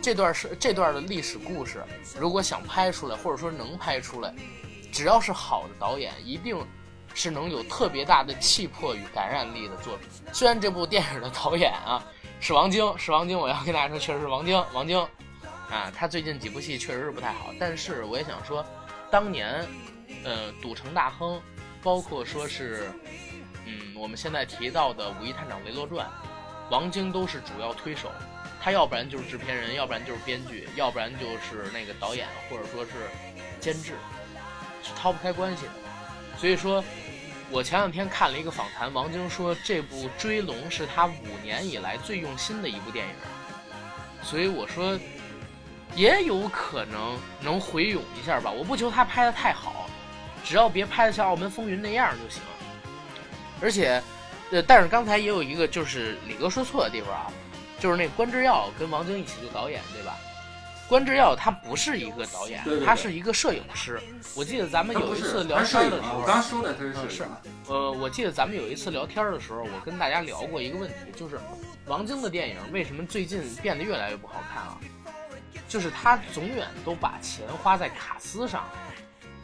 [0.00, 1.84] 这段是这段的历史故事，
[2.18, 4.32] 如果想拍出来，或者说能拍出来，
[4.92, 6.64] 只要是好的导演，一定
[7.14, 10.08] 是能有特别大的气魄与感染力的作品。
[10.32, 12.04] 虽然这部电影的导演啊。
[12.40, 14.96] 是王晶，是王晶，我要跟大家说，确实是王晶，王晶，
[15.68, 18.64] 啊，他最近几部戏确实是不太好，但是我也想说，
[19.10, 19.66] 当年，
[20.24, 21.36] 呃，《赌城大亨》，
[21.82, 22.90] 包括说是，
[23.66, 26.06] 嗯，我们现在提到的《武义探长雷洛传》，
[26.70, 28.10] 王晶都是主要推手，
[28.60, 32.90] 他要不然就是制片人，要不然就是编剧，要不然就是那个导演，或者说是
[33.60, 33.92] 监制，
[34.82, 35.72] 是逃不开关系的，
[36.38, 36.82] 所以说。
[37.50, 43.14] 我前两天看了一个访谈，王晶说这部《追龙》是他五年以来最用心的一部电影，
[44.22, 45.00] 所以我说
[45.96, 48.50] 也有可能能回勇一下吧。
[48.50, 49.77] 我不求他拍的太好，
[50.44, 52.42] 只要别拍得像《澳门风云》那样就行。
[53.60, 54.02] 而且，
[54.50, 57.26] 呃，但是刚才也有一个就是李哥说错的地方啊，
[57.78, 60.16] 就是那关之耀跟王晶一起做导演，对吧？
[60.88, 64.00] 关之耀他不是一个导演，他是一个摄影师。
[64.34, 67.26] 我记得咱们有一次聊天的时候，我刚说的他是是，
[67.66, 71.38] 呃，我记得咱们有一次聊天的时候，我跟大家聊过一个问题，就是
[71.84, 74.78] 王晶的电影为什么最近变得越来越不好看啊？
[75.68, 78.64] 就是他永远都把钱花在卡司上，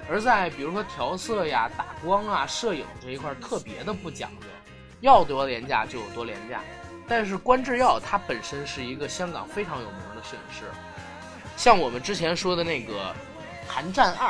[0.08, 4.46] 而在比如说调色呀、打光啊、摄影这一块特别的不讲究，
[5.00, 6.60] 要多廉价就有多廉价。
[7.06, 10.64] 但是关智耀他本身是一个香港非常有名的摄影师。
[11.56, 13.10] 像我们之前说的那个
[13.68, 14.28] 《寒战二》，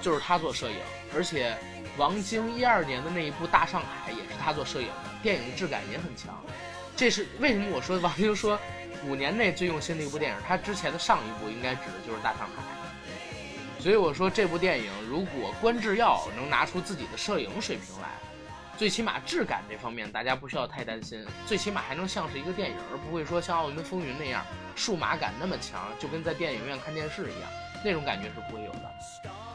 [0.00, 0.76] 就是他做摄影，
[1.14, 1.56] 而且
[1.96, 6.38] 王晶一二年的那一部《大上海》也是他做摄影的，电影质感也很强。
[6.96, 7.66] 这是为什么？
[7.74, 8.58] 我说王晶说
[9.06, 12.62] 五年内最用心的一部电影，他之前的上一部应该指的就是《大上海》。
[13.84, 18.08] 所以我说这部电影，如果关智耀能拿出自己的摄影水平来，
[18.78, 24.42] 最起码质感这方面大家不需要太担心，最起码还能像是一个电影，而不会说像《奥运风云》那样。
[24.74, 27.50] 数码感那么强，就跟在电影院看电视一样，
[27.84, 28.90] 那种感觉是不会有的。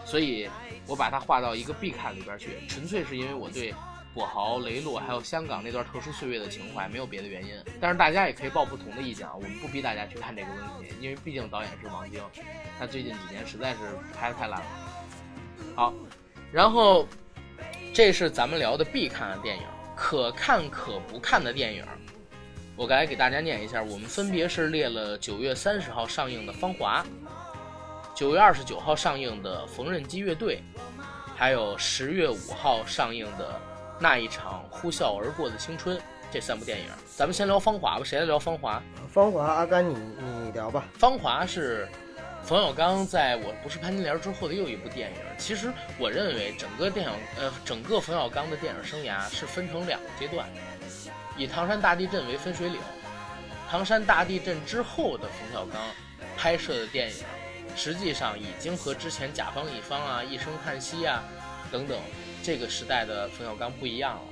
[0.06, 0.48] 所以，
[0.86, 3.74] 我把它划到一个必看里边去，纯粹是因为我对
[4.16, 7.54] 跛豪、雷洛还有香港那段特殊岁月的情怀，没有别的原因。
[7.80, 12.22] 但是大家也可以抱不同的意见啊，我们不逼大家去看这个问题，因为毕竟导演是王晶，
[12.78, 13.78] 他最近几年实在是
[14.18, 14.68] 拍的太烂了。
[15.76, 15.94] 好，
[16.52, 17.08] 然后
[17.94, 19.64] 这是咱们聊的必看的电影，
[19.96, 21.86] 可看可不看的电影。
[22.76, 27.04] 我该给大家念一下，我们分别是列了九月三十号上映的《芳华》，
[28.16, 30.64] 九月二十九号上映的《缝纫机乐队》，
[31.36, 33.52] 还有十月五号上映的
[34.00, 35.98] 《那一场呼啸而过的青春》
[36.32, 36.86] 这三部电影。
[37.16, 38.82] 咱们先聊《芳华》吧，谁来聊《芳华》？
[39.12, 40.86] 芳华，阿甘你你聊吧。
[41.00, 41.88] 《芳华》是
[42.44, 45.18] 冯小刚在我不是潘金莲之后的又一部电影。
[45.38, 50.48] 其实我认为整个电影，呃，整个冯小刚的电影生涯是分成两个阶段，
[51.38, 52.80] 以唐山大地震为分水岭。
[53.70, 55.82] 唐山大地震之后的冯小刚
[56.38, 57.24] 拍摄的电影，
[57.76, 61.24] 实际上已经和之前甲方乙方啊、一声叹息啊
[61.72, 61.98] 等等
[62.44, 64.24] 这个时代的冯小刚不一样了。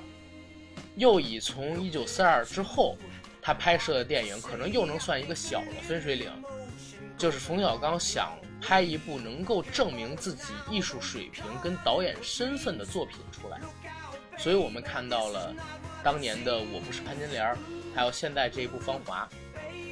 [0.95, 2.97] 又以从一九四二之后
[3.41, 6.31] 他拍摄的电影，可能又能算一个小的分水岭，
[7.17, 13.59] 就是冯小刚想拍一部能够证明自己艺术水平跟导演身份的作品出来。
[14.37, 15.53] 所以我们看到了
[16.03, 17.45] 当年的《我不是潘金莲》，
[17.95, 19.27] 还有现在这一部《芳华》。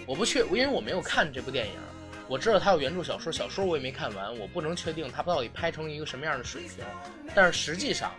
[0.07, 1.73] 我不确，因为我没有看这部电影，
[2.27, 6.83] 我知道它有原著小说，小说我也没看完，我不能确定它到底拍成一个什么样的水平。
[7.35, 8.11] 但是实际上，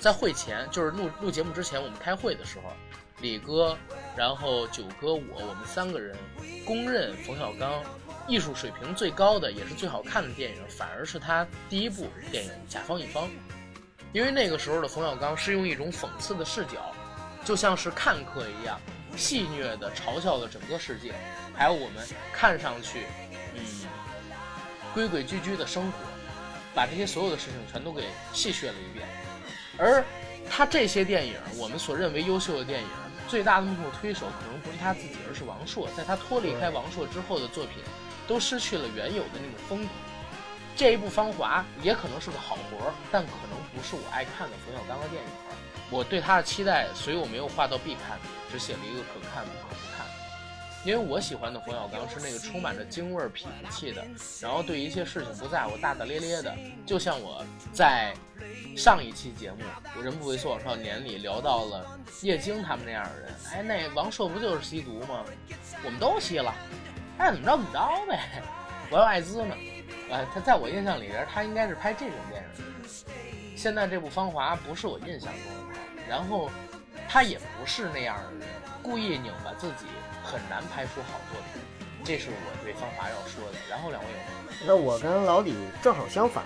[0.00, 2.72] 在会前，就是录录节目之前，我们开会的时候，
[3.20, 3.76] 李哥，
[4.16, 6.16] 然后九哥我，我们三个人
[6.66, 7.80] 公认冯小刚
[8.26, 13.24] 艺术水平最高的，也是最好看的电影，反而是他第一部电影《甲方乙方》，
[14.12, 16.92] 因为那个时候的冯小刚是用一种讽刺的视角，
[17.44, 18.80] 就像是看客一样。
[19.16, 21.14] 戏谑的嘲笑了整个世界，
[21.54, 23.06] 还有我们看上去，
[23.54, 23.62] 嗯，
[24.94, 25.98] 规规矩矩的生活，
[26.74, 29.06] 把这些所有的事情全都给戏谑了一遍。
[29.78, 30.04] 而
[30.50, 32.88] 他这些电影，我们所认为优秀的电影，
[33.28, 35.88] 最大的幕后推手可能不是他自己，而是王朔。
[35.96, 37.82] 在他脱离开王朔之后的作品，
[38.26, 39.90] 都失去了原有的那种风格。
[40.74, 45.28] 这一部《芳华》也可能是个好活儿，但可能不是我爱看的冯小刚的电影。
[45.90, 48.18] 我对他的期待，所以我没有画到必看，
[48.52, 50.06] 只写了一个可看不可不看。
[50.84, 54.04] 因为我喜欢的冯小刚是那个充满着京味儿痞子气的，
[54.40, 56.52] 然后对一切事情不在乎、大大咧咧的。
[56.84, 58.12] 就像我在
[58.76, 59.58] 上一期节目
[60.02, 65.24] 《人不猥琐往少年》里聊到了叶京他们那样的人，哎，那王朔不就是吸毒吗？
[65.84, 66.52] 我们都吸了，
[67.16, 68.42] 爱怎么着怎么着呗。
[68.90, 69.54] 我有艾滋呢，
[70.10, 73.56] 呃，他在我印象里边，他应该是拍这种电影。
[73.56, 76.50] 现在这部《芳华》不是我印象中的，然后
[77.12, 78.48] 他也不是那样的人，
[78.82, 79.84] 故意拧巴自己，
[80.24, 81.60] 很难拍出好作品。
[82.02, 83.58] 这是我对《方华》要说的。
[83.68, 84.54] 然后两位有吗？
[84.66, 86.42] 那我跟老李正好相反，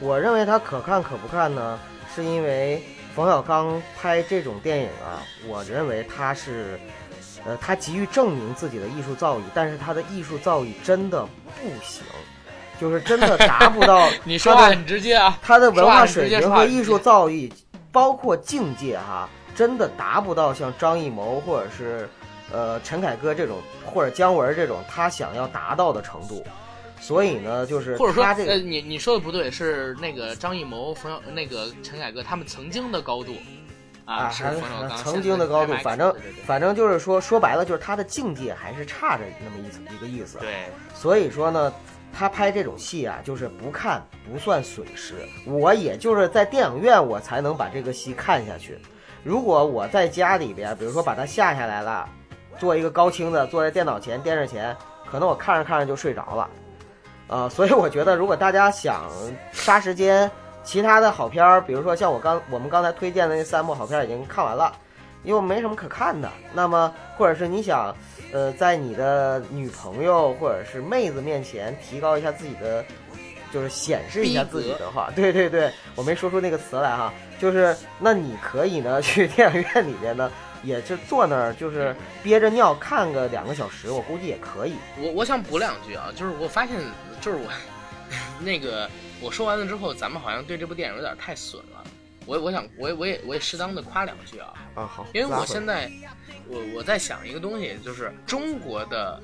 [0.00, 1.78] 我认为他可看可不看呢，
[2.12, 2.82] 是因为
[3.14, 6.76] 冯小刚拍这种电影啊，我认为他是，
[7.46, 12.02] 呃，他急于证明自己的艺术造诣，但是他的艺术造诣真的不行，
[12.80, 15.38] 就是真的达不到 你说话很直接啊。
[15.40, 17.52] 他的文化水平和艺术造诣，
[17.92, 22.08] 包括境界哈，真的达不到像张艺谋或者是
[22.52, 26.44] 呃陈凯歌这种，或者姜文这种他想要达到的程度。
[27.00, 33.34] 所以呢，就是或者说，他这个呃，你你说的不对，是那个张艺谋、冯小、那个陈凯歌他们曾经的高度
[34.06, 36.14] 啊，是还冯小刚曾经的高度，反正
[36.46, 40.38] 反正就是说说白了，就是他的境界还是差着那么一层一个意思。
[40.38, 40.64] 对，
[40.94, 41.70] 所以说呢，
[42.10, 45.14] 他拍这种戏啊，就是不看不算损失。
[45.44, 48.78] 我也就是在电影院我才能把这个戏看下去。
[49.24, 52.06] 如果我在家里边，比如说把它下下来了，
[52.58, 54.76] 做一个高清的，坐在电脑前、电视前，
[55.10, 56.50] 可能我看着看着就睡着了。
[57.28, 59.10] 呃， 所以我觉得，如果大家想
[59.50, 60.30] 杀时间，
[60.62, 64.70] 其他的好片儿，比如说像我刚我们刚才推荐的那三部好片儿已经看完了，
[65.22, 66.30] 因为没什么可看的。
[66.52, 67.96] 那么，或者是你想，
[68.30, 72.84] 呃，在你的女朋友或者是妹子面前提高一下自己的，
[73.50, 80.30] 就是显示一下自己的话， 对对对，我没说出那个词来哈，就是那你可以呢去电影院里边呢，
[80.62, 84.74] 也就坐那儿就是憋着尿看个两个小时，我估计也可以。
[84.98, 86.76] 我我想补两句啊，就是我发现，
[87.20, 87.50] 就是我
[88.40, 88.88] 那个
[89.20, 91.84] 我说完了之后，咱们好像对这部电影有点太损了。
[92.26, 95.90] 我我想我也我也我也适当的夸两句啊，啊，好，因为我现在
[96.48, 99.20] 我我在想一个东西，就是中国的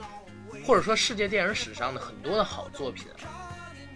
[0.67, 3.07] 或者说世界电影史上的很多的好作品，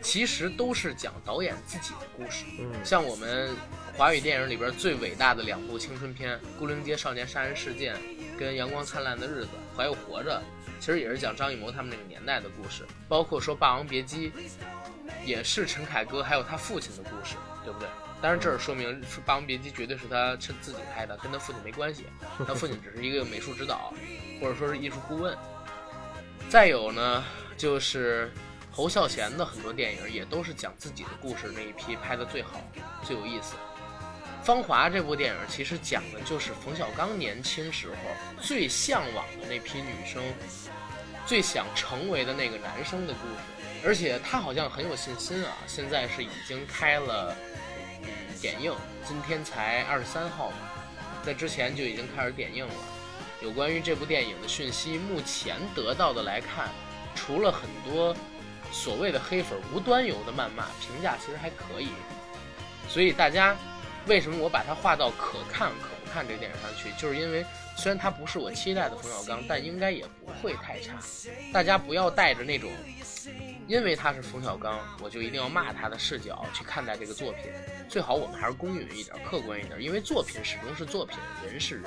[0.05, 2.45] 其实都是讲导演自己的故事。
[2.61, 3.51] 嗯像我们
[3.97, 7.97] 华语电影里边最伟大的两部青春片《牯岭街少年杀人事件》
[8.39, 10.39] 跟《阳光灿烂的日子》，还有《活着》，
[10.79, 12.85] 其实也是讲张艺谋他们那个年代的故事。
[13.09, 14.31] 包括说《霸王别姬》，
[15.25, 17.89] 也是陈凯歌还有他父亲的故事，对不对？
[18.21, 22.05] 当然，这儿说明是《霸王别姬》绝对是他是自己拍的，跟他父亲没关系。
[22.47, 23.95] 他父亲只是一个美术指导，
[24.41, 25.37] 或者说是艺术顾问。
[26.51, 27.25] 再有呢，
[27.57, 28.31] 就是
[28.75, 32.61] 侯孝贤的很多电影也都是讲自己的故事那一批拍的最好、
[33.05, 33.55] 最有意思。
[34.45, 37.95] 《芳华》这部电影其实讲的就是冯小刚年轻时候
[38.43, 40.21] 最向往的那批女生，
[41.25, 43.87] 最想成为的那个男生的故事。
[43.87, 47.33] 而且他好像很有信心啊，现在是已经开了
[48.41, 48.75] 点映，
[49.07, 50.57] 今天才二十三号嘛，
[51.23, 52.75] 在之前就已经开始点映了。
[53.41, 56.71] 有关于这部电影的讯息，目前得到的来看，
[57.15, 58.17] 除了很多
[58.75, 61.89] 所谓的黑粉无端游的谩骂，评价其实还可以。
[62.89, 63.57] 所以大家
[64.07, 70.93] 为什么我把它划到可看可不看这个电影上去，就是因为虽然它不是我期待的冯小刚，但应该也不会太差。
[71.53, 72.69] 大家不要带着那种
[73.67, 77.51] 因为他是冯小刚，我就一定要骂他的视角去看待这个作品。
[77.89, 81.85] 最好我们还是公允一点、客观一点，因为作品始终是作品，人是人。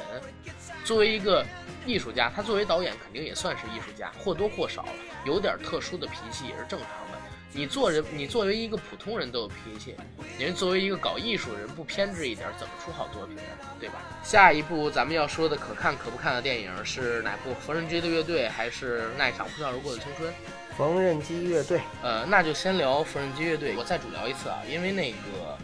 [0.83, 1.45] 作为一个
[1.85, 4.85] 艺术家，他作为导演肯定也算是艺术家，或多或少
[5.25, 7.17] 有点特殊的脾气也是正常的。
[7.53, 9.95] 你做人，你作为一个普通人都有脾气，
[10.37, 13.41] 您作为一个搞艺术的人不偏执一点，怎么出好作品呢？
[13.79, 13.95] 对吧？
[14.23, 17.53] 下一部咱们要说的可看可不看的电影是哪部？
[17.55, 20.31] 缝纫机的乐队还是那一场呼啸而过的青春？
[20.77, 21.81] 缝纫机乐队。
[22.03, 23.75] 呃，那就先聊缝纫机乐队。
[23.75, 25.57] 我再主聊一次啊，因为那个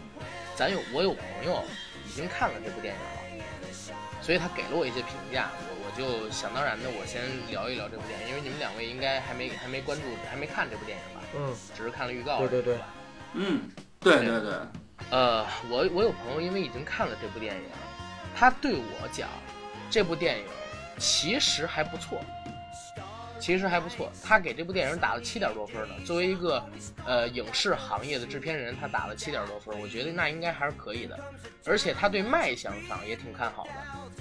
[0.56, 1.62] 咱有我有朋友
[2.04, 11.22] 已经看了这部电影了，所以他给了我一些评价，我我就想当然的我先聊一聊这部电影，因为你们两位应该还没还没关注还没看这部电影吧？
[11.36, 12.38] 嗯，只是看了预告。
[12.40, 12.78] 对对对，
[13.34, 13.62] 嗯，
[14.00, 14.52] 对对对。
[15.10, 17.62] 呃，我我有朋友因为已经看了这部电影，
[18.34, 19.28] 他对我讲，
[19.90, 20.44] 这部电影
[20.98, 22.20] 其实还不错，
[23.44, 24.10] 其实还不错。
[24.24, 25.94] 他给这部电影打了七点多分呢。
[26.02, 26.64] 作为一个
[27.04, 31.20] 呃影视行业的制片人，他打了七点多分，我觉得那应该还是可以的。
[31.66, 33.72] 而且他对卖相上也挺看好的，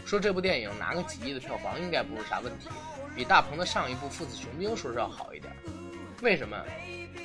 [0.05, 2.67] 说这部电影拿个几亿的票房应该不是啥问题，
[3.15, 5.53] 比大鹏的上一部《父子雄兵》说是要好一点。
[6.21, 6.61] 为什么？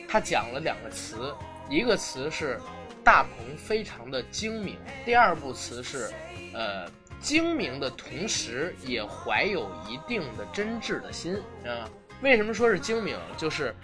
[0.09, 1.35] 他讲了两个词，
[1.69, 2.61] 一个词是
[3.03, 6.09] 大鹏非常的精明，第二部词是，
[6.55, 6.89] 呃，
[7.21, 11.89] 精明的同时也怀有一定的真挚的心啊。
[12.23, 13.17] 为什么说是精明？
[13.37, 13.75] 就是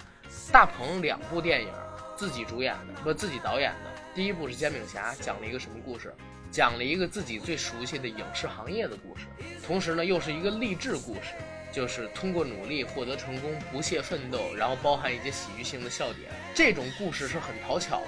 [0.50, 1.68] 大鹏两部电影
[2.16, 3.90] 自己主演的，不自己导演的。
[4.14, 6.14] 第一部是《煎饼侠》，讲了一个什么故事？
[6.50, 9.26] 讲了一个自己最熟悉的影视行业的故事，
[9.66, 11.34] 同时呢又是一个励志故事。
[11.72, 18.06] 就是通过努力获得成功，不懈奋斗，然后包含一些喜剧性的笑点，这种故事是很讨巧的。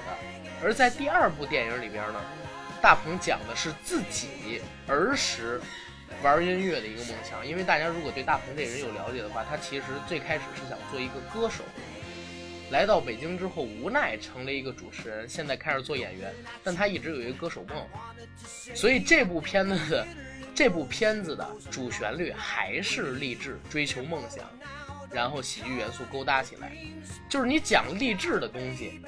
[0.63, 2.21] 而在第二部电影里边呢，
[2.81, 5.61] 大鹏讲的是自己儿时
[6.23, 7.47] 玩音乐的一个梦想。
[7.47, 11.65] 因为大家如果对大鹏这人有了解的话，他其实最开始是想做一个歌手，
[12.71, 17.87] 来到北京之后无奈成了一个主持人，现在开始做演员，但他一直有一个歌手梦。
[18.75, 20.07] 所以这部片子的。
[20.55, 24.43] 这部片子的主旋律还是励志、追求梦想，
[25.11, 26.73] 然后喜剧元素勾搭起来，
[27.29, 29.01] 就是你讲励志的东西，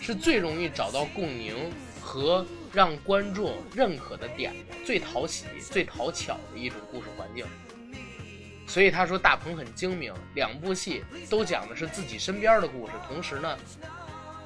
[0.00, 1.54] 是最容易找到共鸣
[2.00, 7.44] 和让观众认可的点，最讨喜、最讨巧的一种故事环境。
[8.66, 13.58] 所以他说大鹏很精明，两部戏都讲的是自己身边的故事，同时呢，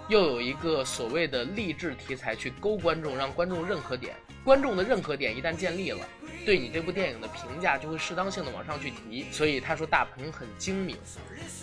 [0.08, 4.16] 又有一个所谓的励志题材去勾观众，让观众认可点。
[4.44, 6.06] 观众的认可点一旦建立了。
[6.44, 10.94] 对你这部电影的评价就会适当性的往上去提，所以他说大鹏很精明。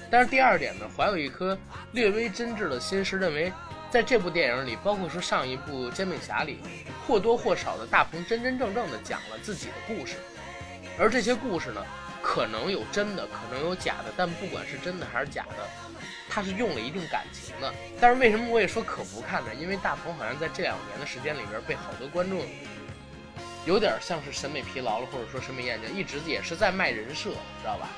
[0.09, 1.55] 但是第二点呢，怀有一颗
[1.91, 3.53] 略微真挚的心，是认为
[3.91, 6.57] 在这部电影里，包括说上一部《煎饼侠》里，
[7.05, 10.15] 或多或少的大鹏真真正正的讲了自己的故事。
[10.97, 11.85] 而这些故事呢，
[12.23, 15.69] 可能有真的，可能有假的，但不管是真的还是假的，
[16.31, 17.71] 他是用了一定感情的。
[17.99, 19.53] 但是为什么我也说可不看呢？
[19.53, 22.39] 因为大鹏好像在这两年的时间里边被好多观众。
[23.63, 27.89] 有点像是审美疲劳了，或者说审美厌倦，一直也是在卖人设，知道吧？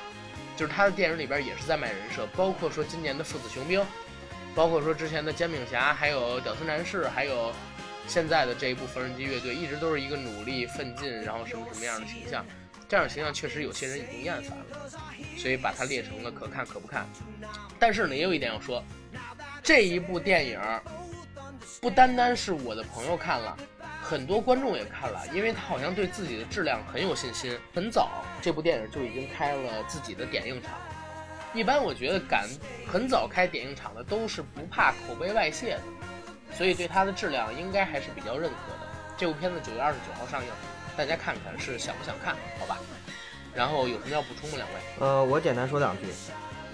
[0.58, 3.80] 就是他的电影里边也是在卖人设，包括说今年的《父子雄兵》，
[4.54, 7.50] 包括说之前的《煎饼侠》，还有《屌丝男士》，还有
[8.06, 12.44] 现在的这一部缝纫机乐队，一直都是一个努力奋进，然后什么什么样的形象。
[12.88, 14.90] 这样形象确实有些人已经厌烦了，
[15.36, 17.06] 所以把它列成了可看可不看。
[17.78, 18.82] 但是呢，也有一点要说，
[19.62, 20.60] 这一部电影
[21.80, 23.56] 不单单是我的朋友看了。
[24.02, 27.58] 很多观众也看了，因为他好像对自己的质量很有信心。
[27.74, 30.72] 很早，这部电影就已经开了自己的点映场。
[31.54, 32.46] 一般我觉得敢
[32.86, 35.82] 很早开点映场的，都是不怕口碑外泄的，
[36.54, 38.80] 所以对它的质量应该还是比较认可的。
[39.16, 40.50] 这部片子九月二十九号上映，
[40.96, 42.34] 大家看看是想不想看？
[42.58, 42.78] 好吧。
[43.54, 44.56] 然后有什么要补充吗？
[44.56, 44.74] 两位？
[45.00, 46.04] 呃，我简单说两句，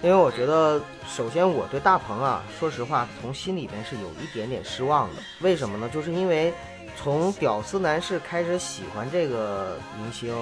[0.01, 5.21] 因为我觉得，首先我对大鹏啊，说实话，从心里边是有一点点失望的。
[5.41, 5.89] 为什么呢？
[5.89, 6.53] 就是因为。
[6.97, 10.35] 从屌丝男士开始喜欢这个明星，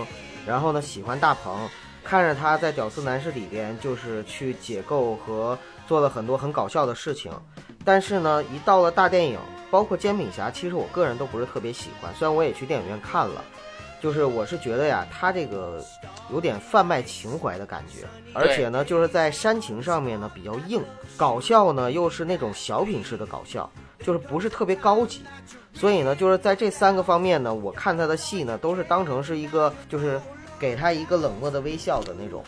[0.48, 1.70] 然后呢喜欢大鹏，
[2.04, 5.58] 看着他在屌丝男士里边就是去解构和
[5.88, 7.32] 做了很多很搞笑的事情，
[7.86, 13.44] 但是呢一到了大电影，包括煎饼侠，其实我个人都不是特别喜欢，虽然我也去电影院看了，
[14.02, 15.84] 就是我是觉得呀，他这个
[16.32, 20.82] 有点贩卖情怀的感觉，而且呢，就是在煽情上面呢比较硬，
[21.18, 23.70] 搞笑呢又是那种小品式的搞笑，
[24.00, 25.22] 就是不是特别高级。
[25.74, 30.20] 所以呢，就是在这三个方面呢，我看他的戏呢，都是当成是一个，就是
[30.60, 32.44] 给他一个冷漠的微笑的那种，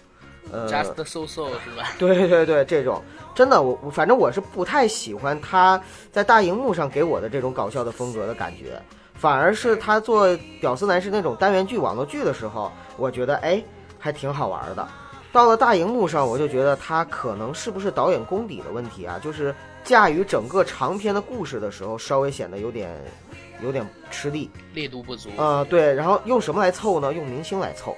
[0.51, 1.93] 呃 Just so so 是吧？
[1.99, 3.01] 对对对，这种
[3.35, 5.81] 真的，我反正我是不太喜欢他
[6.11, 8.81] 在大荧幕上给我的这种搞笑的风格的感觉，
[9.21, 10.27] 反而是他做
[10.59, 13.63] 《屌丝男士》那种单元剧、网络剧的时候，我觉得哎
[13.99, 14.87] 还挺好玩的。
[15.31, 19.19] 到了大荧幕上，我就觉得他可能是不是导演功底的问题啊？
[19.23, 19.53] 就是
[19.83, 22.89] 驾驭整个长篇的故事的时候，稍微显得有点
[23.63, 25.29] 有点吃力，力度不足。
[25.37, 27.13] 啊，对，然后用什么来凑呢？
[27.13, 27.95] 用明星来凑，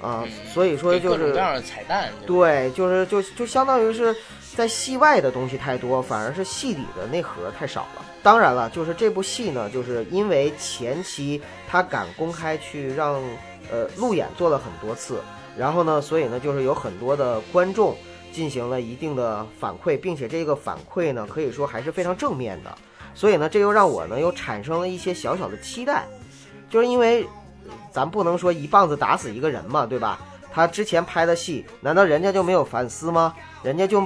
[0.00, 2.08] 啊，所以说就是各种各样的彩蛋。
[2.26, 4.16] 对，就是就就相当于是
[4.56, 8.05] 在戏外的东西太多，反而是戏里的内核太少了。
[8.26, 13.22] 当然了，就是这部戏呢，就是因为前期他敢公开去让
[13.70, 15.22] 呃路演做了很多次。
[15.56, 17.96] 然后呢，所以呢，就是有很多的观众
[18.32, 22.74] 进行了一定的反馈，并且这个反馈呢，可以说还是非常正面的。
[23.14, 26.04] 所以呢，这又让我呢又产生了一些小小的期待，
[26.68, 27.24] 就是因为
[27.92, 30.18] 咱不能说一棒子打死一个人嘛，对吧？
[30.52, 33.32] 他之前拍的戏，难道人家就没有反思吗？
[33.62, 34.04] 人家就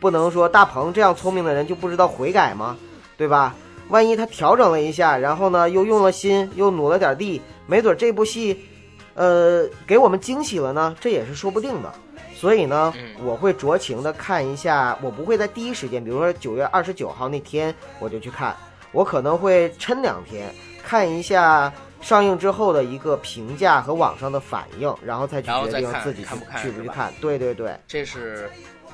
[0.00, 2.76] 不能说大鹏这样聪明的人就不知道悔改吗？
[3.20, 3.54] 对吧？
[3.90, 8.64] 万一他调整了一下，然后呢又用了心，又努了点力，没准这部戏。
[9.12, 11.92] 呃，给我们惊喜了呢，这也是说不定的。
[12.34, 18.56] 所以呢，我会酌情的看一下，我不会在第一时间，比如说九月二十九号那天我就去看，
[18.92, 20.50] 我可能会抻两天
[20.82, 26.24] 看一下上映之后的一个评价和网上的反应，然后再去决定自己
[26.56, 27.12] 去不去看。
[27.20, 28.48] 对对对，这是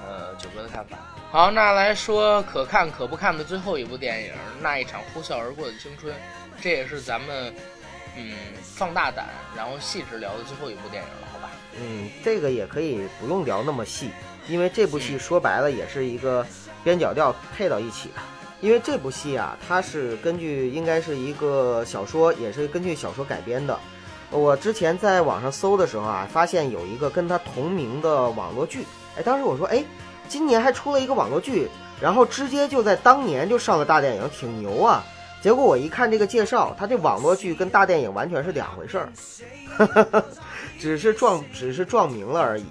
[0.04, 0.96] 呃九哥的看法。
[1.36, 4.32] 好，那来说可看可不看的最后一部电影，
[4.62, 6.10] 那一场呼啸而过的青春，
[6.62, 7.54] 这也是咱们。
[8.16, 8.32] 嗯，
[8.62, 11.50] 放大胆，然后细致聊的最后一部电影了，好吧？
[11.78, 14.08] 嗯，这个也可以不用聊那么细，
[14.48, 16.46] 因为这部戏说白了也是一个
[16.82, 18.14] 边角料配到一起的。
[18.62, 23.78] 因为这部戏啊，它是根据应该是一个小说，也是根据小说改编的。
[24.30, 28.86] 我之前在网上搜的时候啊，发现有一个跟它同名的网络剧。
[29.18, 29.84] 哎，当时我说，哎，
[30.28, 31.68] 今年还出了一个网络剧，
[32.00, 35.04] 然后直接就在当年就上了大电影，挺牛啊！
[35.40, 39.12] 结果我一看这个介绍，它这网络剧跟大电影完全是两回事儿，
[40.80, 42.64] 只是撞只是撞名了而已。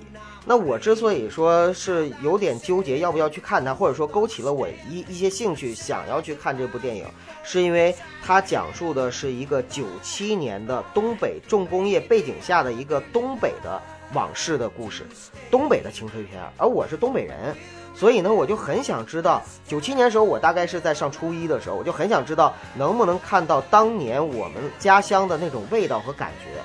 [0.48, 7.06] 那我之所以说是有点纠结要不要去看它，或者说勾起了我一一些兴趣，想要去看这部电影，
[7.44, 13.82] 是因为它讲述的是一个九七年的东北重工业背景下的一个东北的
[14.14, 15.06] 往事的故事，
[15.50, 17.56] 东北的青春片，而我是东北人。
[17.94, 26.62] 所以呢，我就很想知道，九七年时候我大概是在上初一的时候，我就很想知道能不能看到当年我们家乡的那种味道和感觉。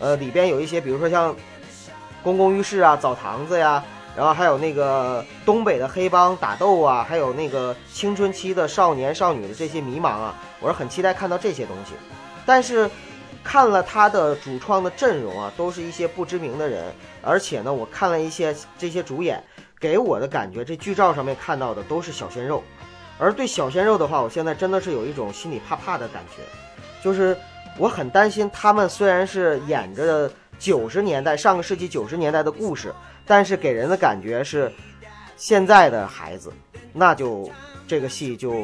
[0.00, 1.36] 呃，里边有一些，比如说像
[2.24, 3.84] 公共浴室啊、澡堂子呀，
[4.16, 11.92] 然后还有那个东北的黑帮打斗啊，还有那个青春期的少年少女的这些迷茫啊，我是很期待看到这些东西。
[12.44, 12.90] 但是
[13.44, 19.42] 看了他的主创的阵容啊，都是一些不知名的人，而且呢，我看了一些这些主演。
[19.80, 22.62] 给我的感觉，这剧照上面看到的都是小鲜肉，
[23.18, 26.44] 而对小鲜肉的话，我现在真的是有一种心里怕怕的感觉，
[27.02, 27.36] 就是
[27.76, 32.94] 我很担心他们虽然是演着九十年代上个世纪九十年代的故事，
[33.26, 34.70] 但是给人的感觉是
[35.36, 36.52] 现在的孩子，
[36.92, 37.50] 那就
[37.88, 38.54] 这个戏就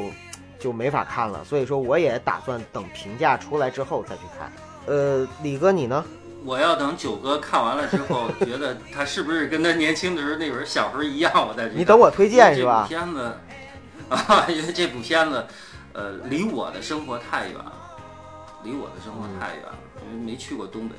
[0.56, 1.42] 就没法看了。
[1.42, 4.52] 所以说，我也打算等评价出来之后再去看。
[4.88, 6.04] 呃，李哥你呢？
[6.44, 11.74] 我要等九哥看完了之后， 觉得他是不是跟他年轻的时候那会儿小时候一样，我再去。
[11.76, 12.86] 你等我推荐是吧？
[12.88, 13.32] 片子
[14.08, 15.44] 啊，因为这部片子，
[15.92, 17.72] 呃，离我的生活太远了，
[18.64, 19.74] 离我的生活太远了，
[20.10, 20.94] 因为没去过东北。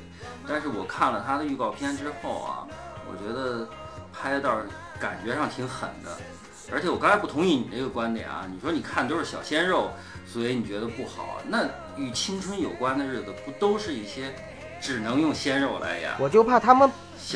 [0.46, 2.66] 但是我看了他的预告片之后啊，
[3.10, 3.68] 我觉得
[4.12, 4.66] 拍的倒是
[5.00, 6.10] 感觉上挺狠的。
[6.72, 9.90] 而且我刚才不同意你这个观点啊，你说你看都是小鲜肉，
[10.26, 11.40] 所以你觉得不好。
[11.48, 11.64] 那
[11.96, 14.34] 与青春有关的日子，不都是一些？
[14.82, 16.90] 只能用鲜肉来演，我就怕他们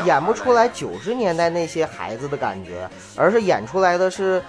[0.07, 4.43] 演不出来九十年代那些孩子的感觉，而是演出来的是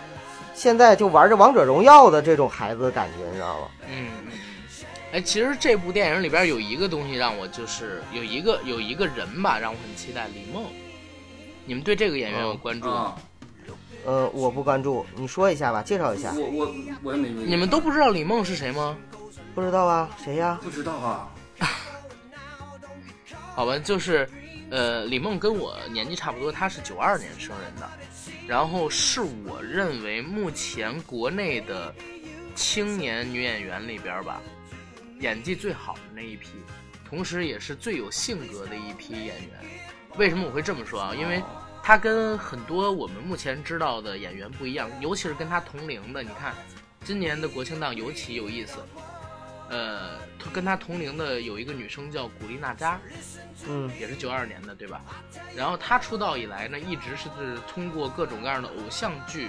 [0.53, 3.67] 现在就玩着王者荣耀的这种孩子的感觉，你知道吗？
[3.89, 4.31] 嗯嗯。
[5.11, 10.63] 哎，其实这部电影里边有一个东西让我就是有一个有一个人吧，让我很期待李梦。
[11.65, 13.15] 你们对这个演员有关注吗？
[14.05, 16.31] 呃，我不关注，你说一下吧，介绍一下。
[16.33, 17.29] 我我我也没。
[17.29, 18.95] 你们都不知道李梦是谁吗？
[19.55, 20.59] 不知道啊，谁呀？
[20.61, 21.31] 不知道啊。
[23.55, 24.29] 好吧，就是，
[24.69, 27.89] 呃，李梦跟我年纪差不多，她是九二年生人的，
[28.47, 31.93] 然后是我认为目前国内的
[32.53, 34.41] 青年女演员里边吧，
[35.19, 36.49] 演技最好的那一批，
[37.09, 39.49] 同时也是最有性格的一批演员。
[40.17, 41.15] 为什么我会这么说啊？
[41.15, 41.41] 因为
[41.87, 46.23] 他跟很多我们目前知道的演员不一样，尤其是跟他同龄的。
[46.23, 46.51] 你看，
[47.03, 48.77] 今年的国庆档尤其有意思。
[49.69, 52.99] 呃，他跟他同龄的有一个女生叫古力娜扎，
[53.67, 54.99] 嗯，也是九二年的，对吧？
[55.55, 57.29] 然后她出道以来呢，一直是
[57.71, 59.47] 通过各种各样的偶像剧，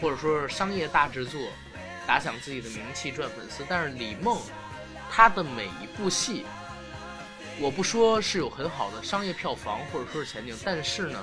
[0.00, 1.40] 或者说是商业大制作，
[2.08, 3.64] 打响自己的名气，赚粉丝。
[3.68, 4.36] 但是李梦，
[5.08, 6.44] 她的每一部戏，
[7.60, 11.18] 我不说是有很好的商业票房或者说是前景，但是呢，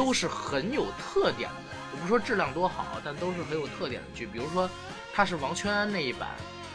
[0.00, 1.56] 都是很有特点的。
[1.92, 4.26] 我不说质量多好，但都是很有特点的剧。
[4.26, 4.66] 比如说，
[5.12, 6.30] 他是王全安那一版。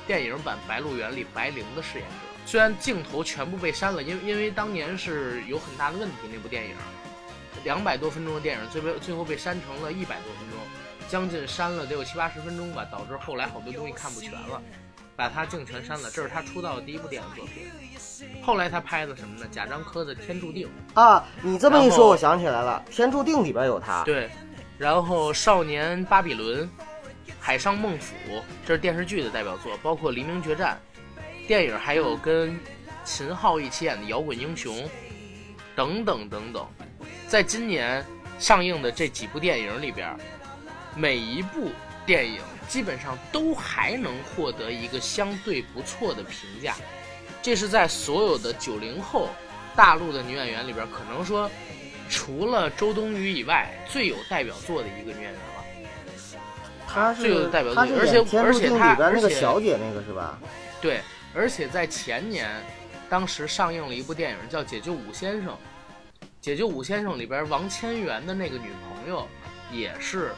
[0.05, 2.13] 电影版《白鹿原》里白灵的饰演者，
[2.45, 6.75] 虽然镜头全部被删了，因为因为当年是有很大的问题，那部电影
[7.63, 10.59] 两百多分钟的电影，最被最后被删成了一百多分钟，
[11.09, 14.61] 将近删了得有七八十分钟吧，导致后来好多东西看不全了，
[15.15, 16.09] 把他净全删了。
[16.11, 17.71] 这是他出道的第一部电影作品。
[18.43, 19.47] 后来他拍的什么呢？
[19.51, 24.03] 贾樟柯的《天注定》啊，你这么一说，我想起来了，《天注定》里边有他。
[24.03, 24.29] 对，
[24.77, 26.63] 然后《少年巴比伦》。
[27.39, 28.15] 海上孟府，
[28.65, 30.79] 这是电视剧的代表作，包括《黎明决战》，
[31.47, 32.59] 电影还有跟
[33.03, 34.75] 秦昊一起演的《摇滚英雄》，
[35.75, 36.65] 等等等等。
[37.27, 38.03] 在今年
[38.39, 40.17] 上映的这几部电影里边，
[40.95, 41.69] 每一部
[42.03, 46.75] 电影基本上都还能获得一个相对不错的评价。
[47.41, 49.29] 这是在所有的九零后
[49.75, 51.49] 大陆的女演员里边，可能说
[52.09, 55.39] 除了周冬雨以外最有代表作的一个女演员了。
[56.87, 60.39] 她最有代表作，而且而且她里边那个小姐那个是吧？
[60.81, 61.01] 对，
[61.35, 62.49] 而且在前年，
[63.09, 65.47] 当时上映了一部电影叫《解救武先生》，
[66.39, 69.27] 《解救武先生》里边王千源的那个女朋友
[69.71, 70.33] 也是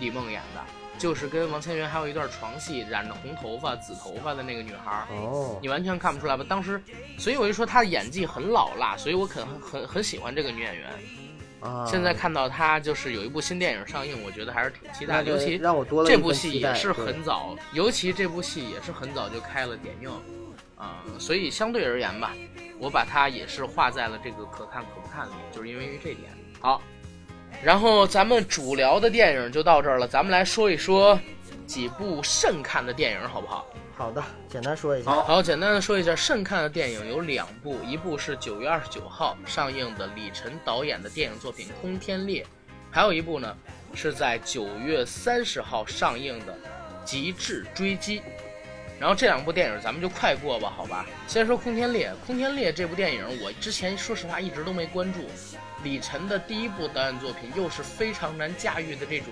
[0.00, 0.64] 李梦演的，
[1.00, 5.06] 就是跟王千源还有一段床戏，染着红头发、紫头发的那个女孩。
[5.10, 6.44] 哦，你完全看不出来吧？
[6.46, 6.80] 当时，
[7.18, 10.90] 所以我就说她的演技很老辣，所以我很很很喜欢这个女演员。
[11.86, 15.30] 现在看到她就是有一部新电影上映，我觉得还是挺期待的。
[15.30, 20.10] 尤其让我多了这部戏也是很早，尤其这部戏也是很早就开了点映，
[20.76, 22.34] 啊，所以相对而言吧，
[22.78, 26.30] 我把它也是画在了这个可看可不看里，就是因为这点。
[26.60, 26.82] 好，
[27.62, 31.18] 然后咱们主聊的电影就到这儿了，咱们来说一说
[31.66, 33.66] 几部慎看的电影，好不好？
[33.94, 35.10] 好的，简单说一下。
[35.10, 42.42] 好，简单的说一下，慎看的电影有两部，一部是九月二十九号上映的李晨导演的电影作品《空天猎》，
[42.90, 43.54] 还有一部呢
[43.94, 46.54] 是在九月三十号上映的
[47.04, 48.20] 《极致追击》。
[49.00, 51.06] 然后这两部电影咱们就快过吧，好吧？
[51.26, 55.20] 先说《空天猎》，《空天猎》这部电影我之前说实话一直都没关注。
[55.82, 59.28] 李晨的第一部导演作品，又是非常难驾驭的这种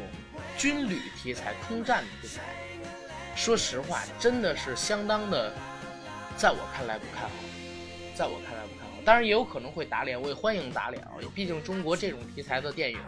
[0.57, 2.41] 军旅题材、空战题材。
[3.37, 5.53] 说实话，真的是相当的，
[6.35, 7.35] 在我看来不看好，
[8.15, 8.97] 在我看来不看好。
[9.05, 11.13] 当然也有可能会打脸，我也欢迎打脸啊！
[11.35, 12.99] 毕竟中国这种题材的电影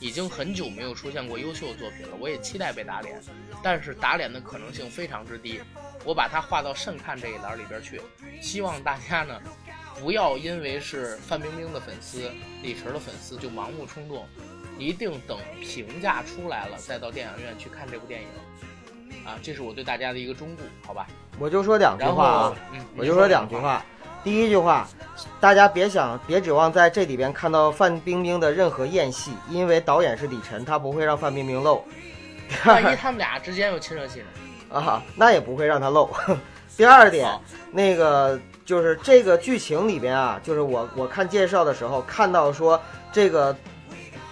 [0.00, 3.20] 已经很久没有出现过优秀的作品了，我也期待被打脸，
[3.62, 5.60] 但是打脸的可能性非常之低。
[6.04, 8.00] 我把它划到慎看这一栏里边去，
[8.40, 9.40] 希望大家呢
[10.00, 12.30] 不要因为是范冰冰的粉丝、
[12.62, 14.26] 李晨的粉丝就盲目冲动，
[14.78, 18.28] 一定等评价出来了再到电影院去看这部电影。
[19.24, 21.06] 啊，这是我对大家的一个忠告，好吧？
[21.38, 22.56] 我就说两句话啊，
[22.96, 23.82] 我就说两句话。
[24.24, 24.88] 第一句话，
[25.38, 31.84] 大家别想，别指望在这里边看到范冰冰的任何艳戏，因为导演是李晨，他不会让范冰冰露。
[32.64, 34.80] 万一他们俩之间有亲热戏呢？
[34.80, 36.08] 啊，那也不会让他露。
[36.76, 37.30] 第二点，
[37.70, 42.80] 那个就是这个剧情里边啊，就是我我看介绍的时候看到说
[43.12, 43.54] 这个。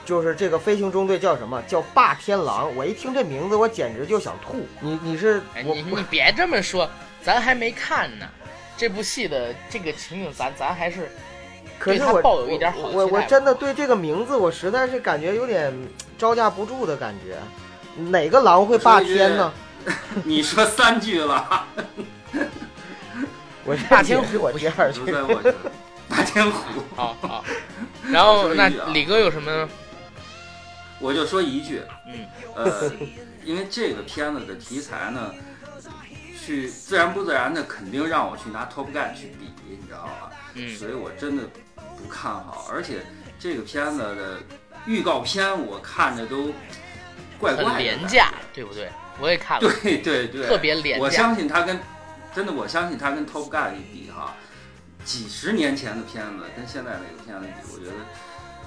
[0.04, 1.62] 就是这个飞行中队叫什么？
[1.62, 2.74] 叫霸天狼。
[2.74, 4.66] 我一听这名字，我简直就想吐。
[4.80, 6.90] 你你是你你别这么说，
[7.22, 8.26] 咱还没看呢。
[8.82, 11.08] 这部戏的这个情景，咱咱还是
[11.78, 15.72] 可是我抱有一点好我我真的对这个名字，我实在是感觉有点
[16.18, 17.38] 招架不住的感觉。
[18.10, 19.52] 哪个狼会霸天呢？
[20.24, 21.64] 你说三句了。
[23.64, 25.00] 我霸天虎，我第二句。
[26.10, 26.82] 霸天虎。
[26.96, 27.44] 好好。
[28.10, 29.68] 然后那李哥有什么？
[30.98, 32.26] 我就说一句，嗯，
[32.56, 32.90] 呃，
[33.44, 35.32] 因为这个片子的题材呢，
[36.44, 40.30] 去自然不自然的，肯定让我去拿 Top Gun 去比，你知道吧？
[40.54, 41.44] 嗯，所以我真的
[41.76, 43.06] 不看好，而且
[43.38, 44.38] 这个片子的
[44.86, 46.52] 预告片我看着都
[47.38, 48.90] 怪怪的，廉价，对不对？
[49.20, 51.04] 我也看了，对对对，特别廉价。
[51.04, 51.78] 我相信他跟
[52.34, 54.34] 真的，我相信他跟 Top Gun 一比哈，
[55.04, 57.96] 几十年前的片子跟现在这个片子比，我觉得。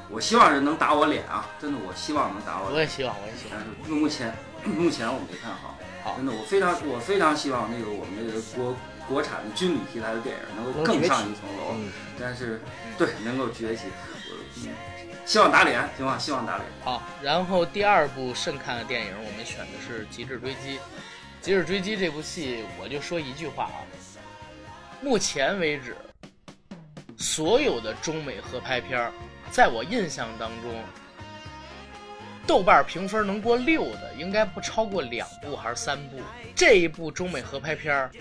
[0.07, 1.49] 我希望是能打我脸啊！
[1.59, 2.73] 真的，我希望能打我脸。
[2.75, 3.57] 我也希望，我也希望。
[3.57, 4.31] 但是目前，
[4.63, 5.74] 目前我没看好。
[6.05, 8.77] 好，真的，我非常，我非常希望那个我们这个国
[9.07, 11.73] 国产的军旅题材的电影能够更上一层楼。
[11.73, 12.61] 嗯，但是
[12.95, 13.85] 对能够崛起，
[14.29, 14.69] 我嗯
[15.25, 16.15] 希望打脸，行吧？
[16.19, 16.69] 希望打脸。
[16.83, 20.75] 好，然后第二部慎看的电影，我们选的是《极致追击》。
[21.41, 23.81] 《极致追击》这部戏，我就说一句话啊，
[25.01, 25.97] 目前为止，
[27.17, 29.11] 所有的中美合拍片儿，
[29.49, 30.83] 在我印象当中，
[32.47, 36.19] 豆瓣评分能过六的，应该不超过两部还是三部。
[36.55, 38.11] 这一部中美合拍片儿，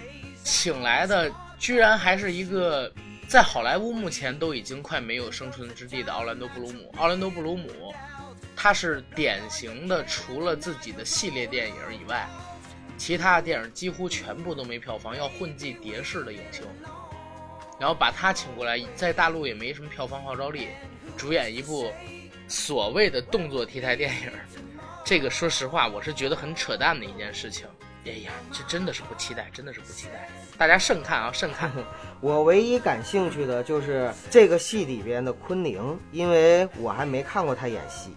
[0.43, 2.91] 请来的居然还是一个
[3.29, 6.93] 在好莱坞目前都已经快没有生存之地的奥兰多·布鲁姆。
[6.97, 7.95] 奥兰多·布鲁姆，
[8.57, 12.27] 他是典型的除了自己的系列电影以外，
[12.97, 16.65] 其他的电影几乎全部都没票房，要混迹蝶式的影星。
[17.79, 20.69] 然后把他请过来，在大陆也没什么票房号召力，
[21.17, 21.93] 主演一部
[22.49, 24.31] 所谓的动作题材电影，
[25.05, 27.67] 这个说实话，我是觉得很扯淡的一件事情。
[28.07, 30.29] 哎呀，这真的是不期待，真的是不期待。
[30.59, 31.73] 大家慎看啊，慎看。
[32.21, 38.15] 我唯一感兴趣的就是这个戏里边的昆凌，因为我还没看过她演戏，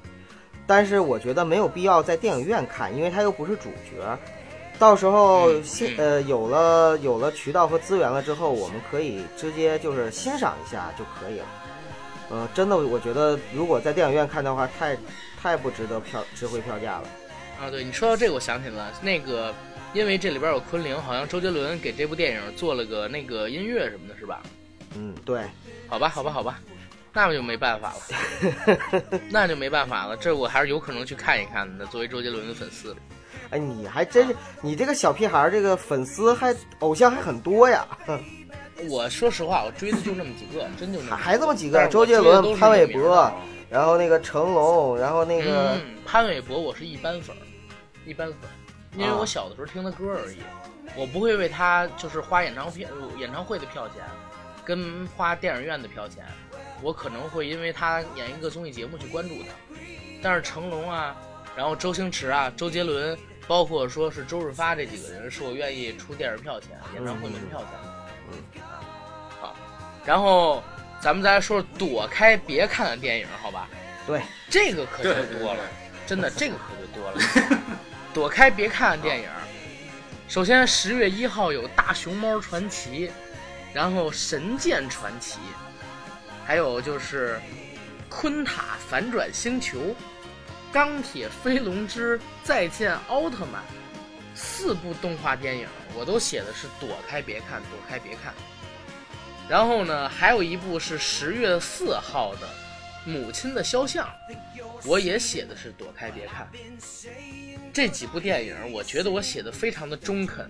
[0.67, 4.19] 但是我觉得没有必要在电影院看，因为她又不是主角。
[4.78, 11.45] 到时候嗯嗯呃有了有了渠道和资源了之后，我们可以直接就是欣赏一下就可以了。
[12.30, 14.97] 呃，真的，我觉得如果在电影院看的话，太
[15.41, 17.03] 太不值得票值回票价了。
[17.59, 19.53] 啊，对你说到这个，我想起了那个，
[19.93, 24.41] 因为这里边有昆凌，好像周杰伦给这部电影做了个那个音乐什么的，是吧？
[24.95, 25.41] 嗯，对，
[25.88, 26.59] 好吧，好吧，好吧，
[27.13, 30.15] 那就没办法了， 那就没办法了。
[30.17, 32.95] 这我还是有可能去看一看的，作为周杰伦的粉丝。
[33.49, 37.88] 哎，你还真是你这个小屁孩，这个粉丝还偶像还很多呀，
[38.89, 43.32] 我说实话，我追的就那么几个，真就那么几个还这么几个，周杰伦、潘玮柏，
[43.69, 45.73] 然后那个成龙，然后那个。
[45.73, 47.41] 嗯，潘玮柏我是一般粉儿，
[48.05, 48.53] 一般粉儿，
[48.95, 50.38] 因为啊我小的时候听的歌而已，
[50.95, 54.03] 我不会为他就是花演唱片、演唱会的票钱，
[54.63, 56.23] 跟花电影院的票钱，
[56.82, 59.49] 我可能会因为他演一个综艺节目去关注他。
[60.21, 61.15] 但是成龙啊，
[61.55, 63.17] 然后周星驰啊、周杰伦，
[63.47, 67.97] 包括说是周润发这几个人，是我愿意出电影票钱、演唱会门票钱的。
[68.30, 68.61] 嗯
[70.08, 70.64] 然后
[71.01, 73.68] 咱们再来说说躲开别看的电影，好吧？
[74.08, 75.60] 对，这个可就对对多了。
[76.08, 77.20] 真的，这个可就多了。
[78.14, 79.30] 躲开别看的电影。
[80.30, 83.10] 首先，十月一号有《大熊猫传奇》，
[83.74, 85.39] 然后《神剑传奇》，
[86.45, 87.36] 还有就是
[88.08, 89.78] 《昆塔反转星球》，
[90.72, 93.62] 《钢铁飞龙之再见奥特曼》，
[94.34, 98.34] 四部动画电影，我都写的是躲开别看，躲开别看。
[99.50, 102.48] 然后呢，还有一部是十月四号的
[103.10, 104.06] 《母亲的肖像》，
[104.86, 106.48] 我也写的是躲开别看。
[107.72, 110.50] 这几部电影，我觉得我写的非常的中肯，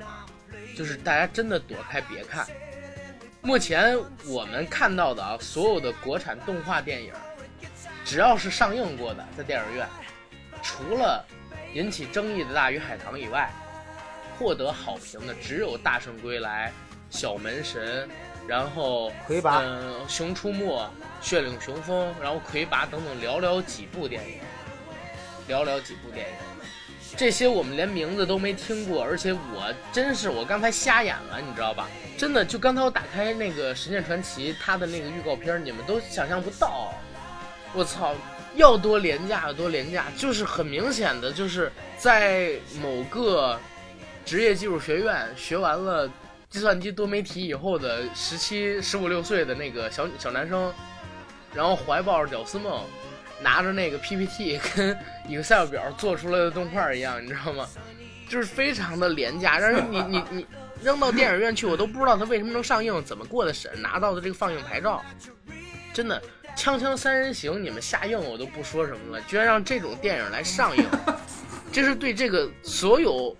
[0.76, 2.48] 就是大家真的躲开别看。
[3.42, 3.96] 目前
[4.26, 7.14] 我们看到的啊，所有的国产动画电影，
[8.04, 9.88] 只要是上映过的，在电影院，
[10.64, 11.24] 除了
[11.74, 13.52] 引起争议的《大鱼海棠》以外，
[14.40, 16.74] 获得好评的只有《大圣归来》
[17.20, 18.10] 《小门神》，
[18.48, 20.64] 然后魁拔嗯，《熊出没》
[21.22, 24.40] 《血领雄风》，然后《魁拔》等等寥寥几部电影，
[25.48, 26.34] 寥寥几部电影。
[27.16, 31.88] 这些我们连名字都没听过，而且我真是我刚才瞎眼了，你知道吧？
[32.18, 36.94] 真的，就刚才我打开那个《神剑传奇》它的那个预告片，你们都想象不到。
[37.74, 38.14] 我操，
[38.56, 43.60] 要多廉价有多廉价，就是很明显的，就是在某个
[44.26, 46.10] 职业技术学院学完了
[46.50, 50.74] 计算机多媒体以后的十七、十五六岁的那个小小男生，
[51.54, 52.84] 然后怀抱着屌丝梦，
[53.42, 54.98] 拿着那个 PPT 跟
[55.30, 57.68] Excel 表做出来的动画一样，你知道吗？
[58.30, 60.46] 就是非常的廉价，让人你你你
[60.82, 65.04] 扔到电影院去，我都不知道它为什么能上映，怎么过的审，拿到的这个放映牌照，
[65.94, 66.22] 真的。
[66.60, 70.84] 《锵锵三人行》你们下映我都不说什么了，居然让这种电影来上映，
[71.72, 73.38] 这是对这个所有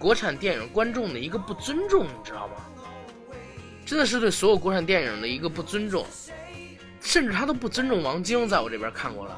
[0.00, 2.54] 国产电影观众的一个不尊重，你知道吗？
[3.84, 6.06] 真的是对所有国产电影的一个不尊重，
[7.02, 9.32] 甚至他都不尊重王晶，在我这边看过了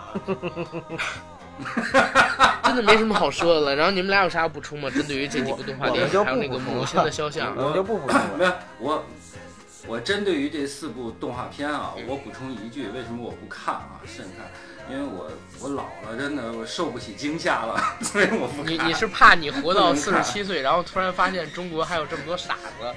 [2.38, 3.74] 啊， 真的没什么好说的了。
[3.74, 4.88] 然后你们俩有啥要补充吗？
[4.88, 8.38] 针对于这几部动画电影，还有那个母亲的肖像，我们就不补充了。
[8.38, 9.04] 没有我。
[9.86, 14.00] 我针对于这四部动画片啊，嗯我补充一句，为什么我不看啊？
[14.06, 14.46] 慎看，
[14.88, 15.30] 因为我
[15.60, 18.72] 我老了，真的我受不起惊吓了， 所以我不看。
[18.72, 22.94] 你你是怕你活到四十七岁，然后突然发现中国还有这么多傻子，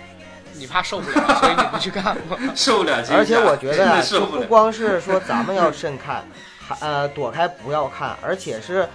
[0.53, 2.37] 你怕受不了，所以你不去看 吗？
[2.55, 3.17] 受不了惊吓？
[3.17, 4.43] 而且我觉得啊，就不。
[4.43, 6.23] 光是说咱们要慎看，
[6.59, 8.87] 还呃躲开不要看，而且是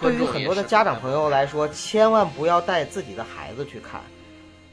[0.00, 4.00] 对于很多的家长朋友来说，千万不要带自己的孩子去看。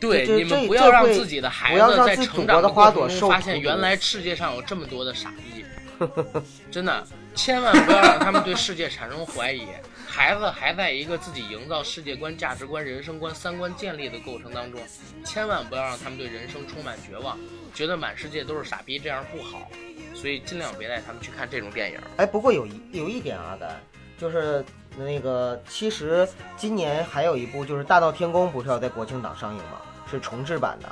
[0.10, 5.66] 对，你们不要让自己的孩子在成长的花过程中发现原来世界上有这么多的傻逼，
[6.72, 9.68] 真的，千万不要让他们对世界产生怀疑。
[10.08, 14.80] 孩子还在一个自己营造世界观、价值观、人生观、三观建立的过程当中，
[15.26, 17.38] 千万不要让他们对人生充满绝望，
[17.74, 19.70] 觉得满世界都是傻逼，这样不好。
[20.14, 22.00] 所以尽量别带他们去看这种电影。
[22.16, 23.70] 哎，不过有一有一点啊，咱
[24.18, 24.64] 就是
[24.98, 26.26] 那个，其实
[26.56, 29.82] 今年还有一部就是《大闹天宫》，不是要在国庆档上映吗？
[30.10, 30.90] 是重制版的。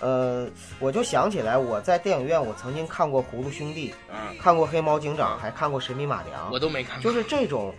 [0.00, 7.02] 呃，我就想起来，我在电影院我曾经看过《葫芦兄弟》，嗯，看过《黑猫警长》，嗯还看过《神笔马良》，我都没看过。
[7.02, 7.74] 就是这种，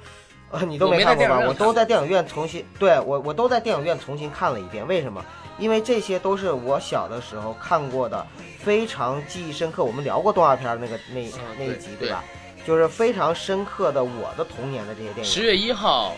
[0.51, 1.39] 呃，你都没看过吧？
[1.47, 4.85] 我都在电影院重新，对我我都在电影院重新看了一遍。
[4.85, 5.23] 为什么？
[5.59, 8.25] 因为这些都是我小的时候看过的，
[8.61, 9.83] 非常记忆深刻。
[9.83, 12.23] 我们聊过动画片那个那嗯那一集对吧？
[12.65, 15.23] 就是非常深刻的我的童年的这些电影。
[15.23, 16.13] 十月一号，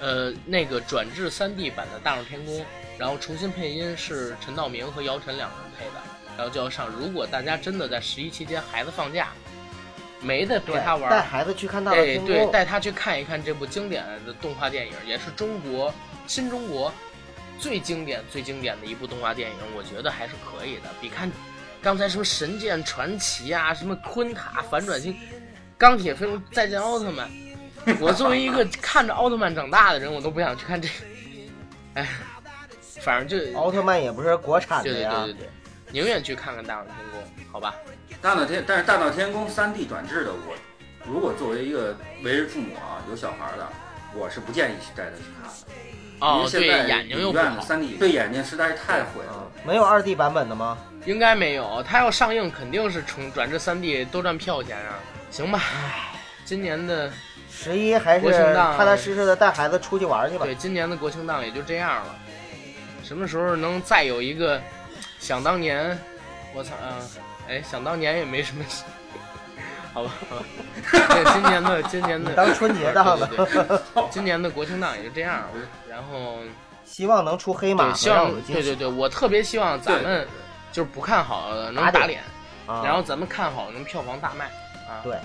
[0.00, 2.54] 呃，那个转制 3D 版的《大闹天宫》，
[2.98, 6.02] 然后重新配音是陈道明和姚晨两个人配的，
[6.36, 6.88] 然后就要上。
[6.88, 9.28] 如果大家真的在十一期间孩子放假，
[10.20, 15.92] 没得陪他玩，带孩子去看《大闹哎，天宫对，》，带他去看一看这部经典的动画电影，也是中国
[16.26, 16.92] 新中国
[17.58, 20.82] 最经典、最经典的一部动画电影，我觉得还是可以的。
[21.00, 21.30] 比看
[21.82, 25.14] 刚才什么《神剑传奇》啊，什么昆塔反转星、
[25.76, 27.28] 钢铁飞龙、再见奥特曼，
[28.00, 30.94] 我作为一个看着奥特曼长大的人，我都不想去看这个。
[31.94, 32.08] 哎，
[33.04, 35.24] 反正就奥特曼也不是国产的呀。
[35.26, 35.48] 对对对对，
[35.92, 37.20] 宁愿去看看《大闹天宫》，
[37.52, 37.74] 好吧？
[38.22, 40.56] 大闹天，但是大闹天宫三 D 转制的，我
[41.06, 43.68] 如果作为一个为人父母啊，有小孩的，
[44.14, 45.74] 我是不建议去带他去看的。
[46.16, 47.60] 因哦为，现对，在眼睛又不好。
[47.60, 50.78] 三 D 对眼睛实在是太毁啊了。，没有二 D 版本的吗？
[51.04, 54.98] 应该没有，它要上映肯定是重转至三 D 都赚票钱啊。
[55.30, 55.60] 行吧，
[56.46, 57.12] 今年的
[57.50, 60.46] 十一还是国庆档踏踏实实的带孩子出去玩去吧。
[60.46, 62.14] 对今年的国庆档也就这样了。
[63.04, 64.60] 什么时候能再有一个
[65.18, 65.96] 想当年？
[66.54, 66.96] 我操啊！
[67.48, 68.64] 哎，想当年也没什么。
[69.92, 70.42] 好吧，好吧，
[70.90, 75.48] 对今年的 今年的当春节档了对对对今年的国庆档也就这样了。
[75.88, 76.38] 然后
[76.84, 80.26] 希望能出黑马对，希望对对对，我特别希望咱们
[80.72, 82.20] 就是不看好的能打脸打脸，
[82.66, 82.82] 啊。
[82.84, 84.46] 然后咱们看好能票房大卖
[84.88, 84.98] 啊。
[85.04, 85.16] 对，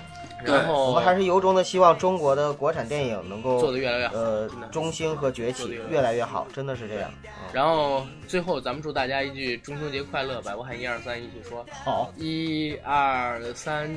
[0.43, 4.15] 然后我们还是由衷的希望中国的国产电影能做够的越来越好。
[4.15, 7.11] 呃中兴和崛起越来越好，真的是这样。
[7.25, 13.89] 嗯然后最后咱们祝大家一句中秋节快乐，吧，我喊一二三，一起说好，一二三，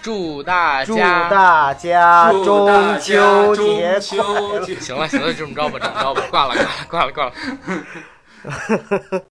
[0.00, 1.28] 祝大祝家。
[1.28, 4.60] 大家祝大中家秋节中快乐！
[4.60, 6.54] 秋节行了行了，就这么着吧，这么着吧，挂了
[6.88, 7.32] 挂了挂了挂了。